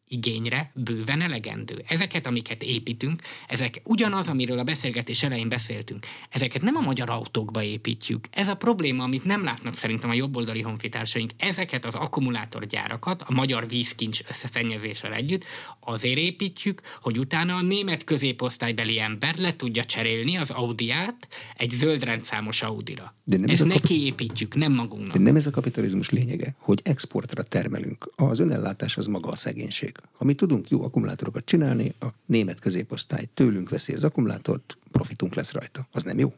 [0.10, 1.84] igényre bőven elegendő.
[1.88, 7.64] Ezeket, amiket építünk, ezek ugyanaz, amiről a beszélgetés elején beszéltünk, ezeket nem a magyar autókba
[7.64, 8.26] építjük.
[8.32, 11.32] Ez a probléma, amit nem látnak szerintem a jobboldali honfitársaink.
[11.38, 15.44] Ezeket az akkumulátorgyárakat a magyar vízkincs összeszennyezéssel együtt
[15.80, 22.04] azért építjük, hogy utána a német középosztálybeli ember le tudja cserélni az Audiát egy zöld
[22.04, 23.16] rendszámos Audira.
[23.24, 24.06] De nem ez, ez neki kap...
[24.06, 25.18] építjük, nem magunknak.
[25.18, 28.12] De nem ez a kapitalizmus lényege, hogy exportra termelünk.
[28.16, 29.99] Az önellátás az maga a szegénység.
[30.14, 35.52] Ha mi tudunk jó akkumulátorokat csinálni, a német középosztály tőlünk veszi az akkumulátort, profitunk lesz
[35.52, 35.88] rajta.
[35.92, 36.34] Az nem jó?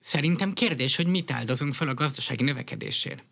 [0.00, 3.24] Szerintem kérdés, hogy mit áldozunk fel a gazdasági növekedésért.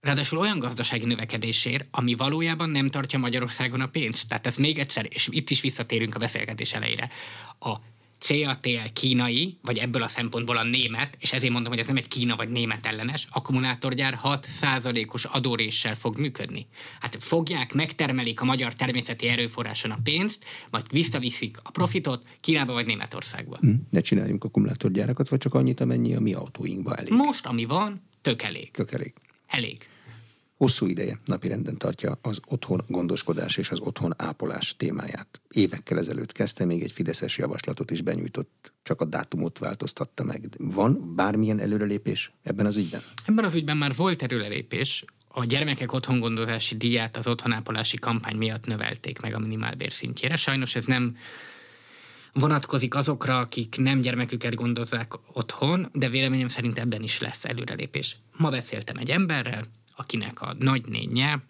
[0.00, 4.28] Ráadásul olyan gazdasági növekedésért, ami valójában nem tartja Magyarországon a pénzt.
[4.28, 7.10] Tehát ez még egyszer, és itt is visszatérünk a beszélgetés elejére.
[7.58, 7.76] A
[8.18, 12.08] CATL kínai, vagy ebből a szempontból a német, és ezért mondom, hogy ez nem egy
[12.08, 16.66] Kína vagy német ellenes, akkumulátorgyár 6%-os adóréssel fog működni.
[17.00, 22.86] Hát fogják, megtermelik a magyar természeti erőforráson a pénzt, majd visszaviszik a profitot Kínába vagy
[22.86, 23.56] Németországba.
[23.60, 27.12] Hm, ne csináljunk akkumulátorgyárakat, vagy csak annyit, amennyi a mi autóinkba elég.
[27.12, 28.70] Most, ami van, tök elég.
[28.70, 29.12] Tök elég.
[29.46, 29.88] Elég
[30.56, 35.40] hosszú ideje napirenden tartja az otthon gondoskodás és az otthon ápolás témáját.
[35.50, 40.48] Évekkel ezelőtt kezdte, még egy fideszes javaslatot is benyújtott, csak a dátumot változtatta meg.
[40.58, 43.02] Van bármilyen előrelépés ebben az ügyben?
[43.24, 45.04] Ebben az ügyben már volt előrelépés.
[45.28, 50.36] A gyermekek otthongondozási díját az otthonápolási kampány miatt növelték meg a minimálbér szintjére.
[50.36, 51.16] Sajnos ez nem
[52.32, 58.16] vonatkozik azokra, akik nem gyermeküket gondozzák otthon, de véleményem szerint ebben is lesz előrelépés.
[58.36, 59.64] Ma beszéltem egy emberrel,
[59.96, 61.42] akinek a nagynénye,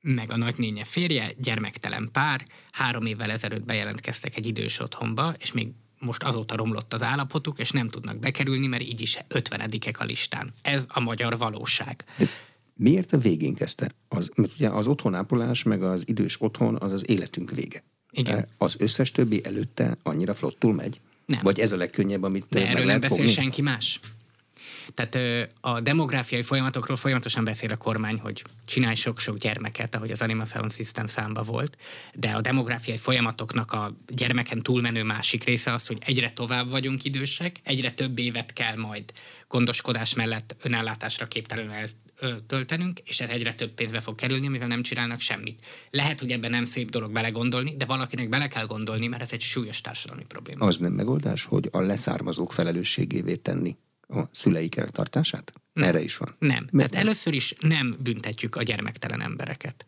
[0.00, 5.68] meg a nagynénye férje, gyermektelen pár, három évvel ezelőtt bejelentkeztek egy idős otthonba, és még
[5.98, 10.52] most azóta romlott az állapotuk, és nem tudnak bekerülni, mert így is ötvenedikek a listán.
[10.62, 12.04] Ez a magyar valóság.
[12.18, 12.26] De
[12.74, 13.90] miért a végén kezdte?
[14.08, 17.84] Az, mert ugye az otthonápolás, meg az idős otthon, az az életünk vége.
[18.10, 18.48] Igen.
[18.58, 21.00] Az összes többi előtte annyira flottul megy?
[21.26, 21.40] Nem.
[21.42, 23.32] Vagy ez a legkönnyebb, amit De erről nem beszél fogni?
[23.32, 24.00] senki más.
[24.94, 25.18] Tehát
[25.60, 30.72] a demográfiai folyamatokról folyamatosan beszél a kormány, hogy csinálj sok-sok gyermeket, ahogy az Anima Sound
[30.72, 31.76] System számba volt,
[32.14, 37.56] de a demográfiai folyamatoknak a gyermeken túlmenő másik része az, hogy egyre tovább vagyunk idősek,
[37.62, 39.04] egyre több évet kell majd
[39.48, 41.74] gondoskodás mellett önellátásra képtelenül
[42.46, 45.66] töltenünk, és ez egyre több pénzbe fog kerülni, mivel nem csinálnak semmit.
[45.90, 49.40] Lehet, hogy ebben nem szép dolog belegondolni, de valakinek bele kell gondolni, mert ez egy
[49.40, 50.66] súlyos társadalmi probléma.
[50.66, 53.76] Az nem megoldás, hogy a leszármazók felelősségévé tenni
[54.08, 55.52] a szüleik eltartását?
[55.72, 55.88] Nem.
[55.88, 56.36] Erre is van.
[56.38, 56.68] Nem.
[56.70, 59.86] Mert Tehát először is nem büntetjük a gyermektelen embereket.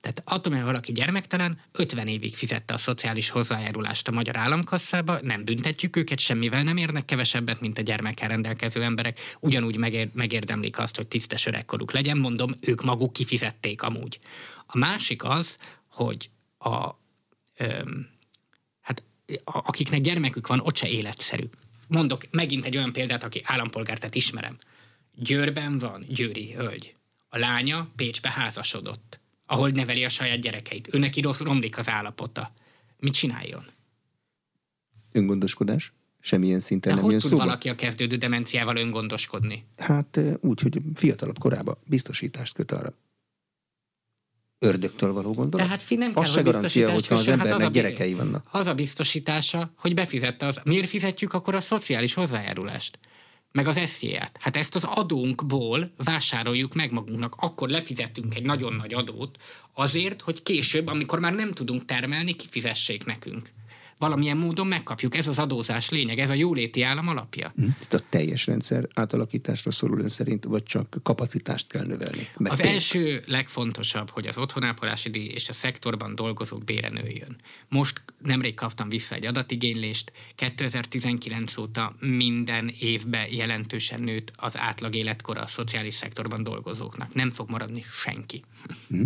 [0.00, 5.44] Tehát attól, mert valaki gyermektelen, 50 évig fizette a szociális hozzájárulást a magyar államkasszába, nem
[5.44, 10.96] büntetjük őket, semmivel nem érnek kevesebbet, mint a gyermekkel rendelkező emberek, ugyanúgy megér, megérdemlik azt,
[10.96, 14.18] hogy tisztes öregkoruk legyen, mondom, ők maguk kifizették amúgy.
[14.66, 15.56] A másik az,
[15.88, 16.88] hogy a,
[17.56, 18.08] öm,
[18.80, 21.44] hát, a, akiknek gyermekük van, ott se életszerű.
[21.90, 24.58] Mondok megint egy olyan példát, aki állampolgárt ismerem.
[25.14, 26.94] Győrben van győri hölgy.
[27.28, 30.94] A lánya Pécsbe házasodott, ahol neveli a saját gyerekeit.
[30.94, 32.52] Ő neki rossz romlik az állapota.
[32.98, 33.64] Mit csináljon?
[35.12, 35.92] Öngondoskodás?
[36.20, 37.44] Semmilyen szinten De nem hogy tud szóba?
[37.44, 39.64] valaki a kezdődő demenciával öngondoskodni?
[39.76, 42.94] Hát eh, úgy, hogy fiatalabb korában biztosítást köt arra.
[44.62, 45.66] Ördögtől való gondolat?
[45.66, 48.46] Tehát fi nem az kell, hogy garancia, hogyha az hát embernek az a- gyerekei vannak.
[48.50, 50.60] Az a biztosítása, hogy befizette az.
[50.64, 52.98] Miért fizetjük akkor a szociális hozzájárulást?
[53.52, 54.36] Meg az eszéját.
[54.40, 57.34] Hát ezt az adónkból vásároljuk meg magunknak.
[57.38, 59.38] Akkor lefizettünk egy nagyon nagy adót
[59.74, 63.50] azért, hogy később, amikor már nem tudunk termelni, kifizessék nekünk.
[64.00, 65.16] Valamilyen módon megkapjuk.
[65.16, 67.52] Ez az adózás lényeg, ez a jóléti állam alapja.
[67.56, 67.62] Hm?
[67.62, 72.28] Tehát a teljes rendszer átalakításra szorul ön szerint, vagy csak kapacitást kell növelni?
[72.36, 72.72] Meg Az pénzt?
[72.72, 77.36] első legfontosabb, hogy az otthonápolási díj és a szektorban dolgozók bére nőjön.
[77.68, 85.40] Most nemrég kaptam vissza egy adatigénylést, 2019 óta minden évben jelentősen nőtt az átlag életkora
[85.40, 87.14] a szociális szektorban dolgozóknak.
[87.14, 88.42] Nem fog maradni senki.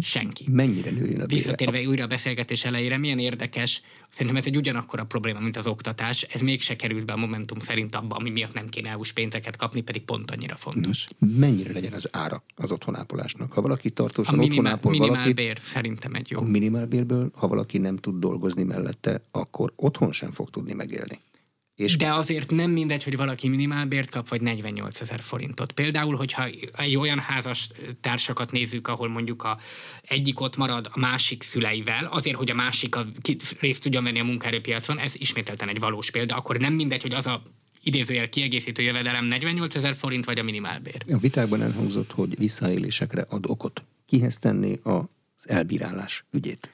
[0.00, 0.44] Senki.
[0.50, 1.26] Mennyire nőjön a bére?
[1.26, 5.66] Visszatérve újra a beszélgetés elejére, milyen érdekes, szerintem ez egy ugyanakkor a probléma, mint az
[5.66, 9.56] oktatás, ez mégse került be a Momentum szerint abba, ami miatt nem kéne EU-s pénzeket
[9.56, 11.06] kapni, pedig pont annyira fontos.
[11.18, 13.52] Mennyire legyen az ára az otthonápolásnak?
[13.52, 16.38] Ha valaki A tartósan minimál, otthonápol valakit, minimálbér szerintem egy jó.
[16.38, 21.20] a minimálbérből, ha valaki nem tud dolgozni mellette, akkor otthon sem fog tudni megélni.
[21.74, 25.72] És De azért nem mindegy, hogy valaki minimálbért kap, vagy 48 ezer forintot.
[25.72, 26.46] Például, hogyha
[26.76, 27.68] egy olyan házas
[28.00, 29.58] társakat nézzük, ahol mondjuk a
[30.02, 33.06] egyik ott marad a másik szüleivel, azért, hogy a másik a,
[33.60, 37.26] részt tudjon venni a munkaerőpiacon, ez ismételten egy valós példa, akkor nem mindegy, hogy az
[37.26, 37.42] a
[37.82, 41.04] idézőjel kiegészítő jövedelem 48 ezer forint, vagy a minimálbér.
[41.12, 43.84] a vitákban elhangzott, hogy visszaélésekre ad okot.
[44.06, 46.70] Kihez tenni az elbírálás ügyét?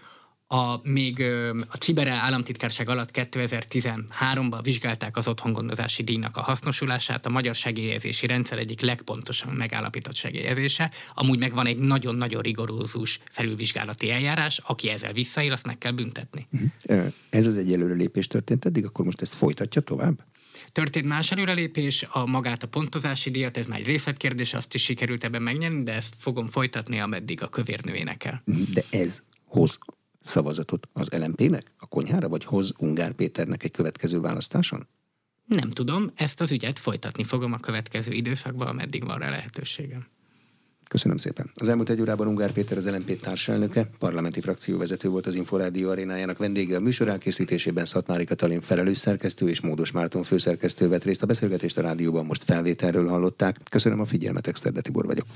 [0.52, 1.22] A, még
[1.68, 7.26] a Cibere államtitkárság alatt 2013-ban vizsgálták az otthongondozási díjnak a hasznosulását.
[7.26, 10.90] A magyar segélyezési rendszer egyik legpontosan megállapított segélyezése.
[11.14, 14.60] Amúgy meg van egy nagyon-nagyon rigorózus felülvizsgálati eljárás.
[14.64, 16.48] Aki ezzel visszaél, azt meg kell büntetni.
[17.30, 20.24] Ez az egy előrelépés történt eddig, akkor most ezt folytatja tovább?
[20.72, 25.24] Történt más előrelépés, a magát a pontozási díjat, ez már egy részletkérdés, azt is sikerült
[25.24, 28.42] ebben megnyerni, de ezt fogom folytatni, ameddig a kövérnő énekel.
[28.74, 29.78] De ez hoz
[30.20, 34.86] szavazatot az LMP-nek a konyhára, vagy hoz Ungár Péternek egy következő választáson?
[35.46, 40.06] Nem tudom, ezt az ügyet folytatni fogom a következő időszakban, ameddig van rá lehetőségem.
[40.90, 41.50] Köszönöm szépen.
[41.54, 46.38] Az elmúlt egy órában Ungár Péter az LMP társelnöke, parlamenti frakcióvezető volt az Inforádió arénájának
[46.38, 51.26] vendége a műsor elkészítésében Szatmári Katalin felelős szerkesztő és Módos Márton főszerkesztő vett részt a
[51.26, 53.60] beszélgetést a rádióban most felvételről hallották.
[53.70, 55.26] Köszönöm a figyelmet, Exterde Tibor vagyok.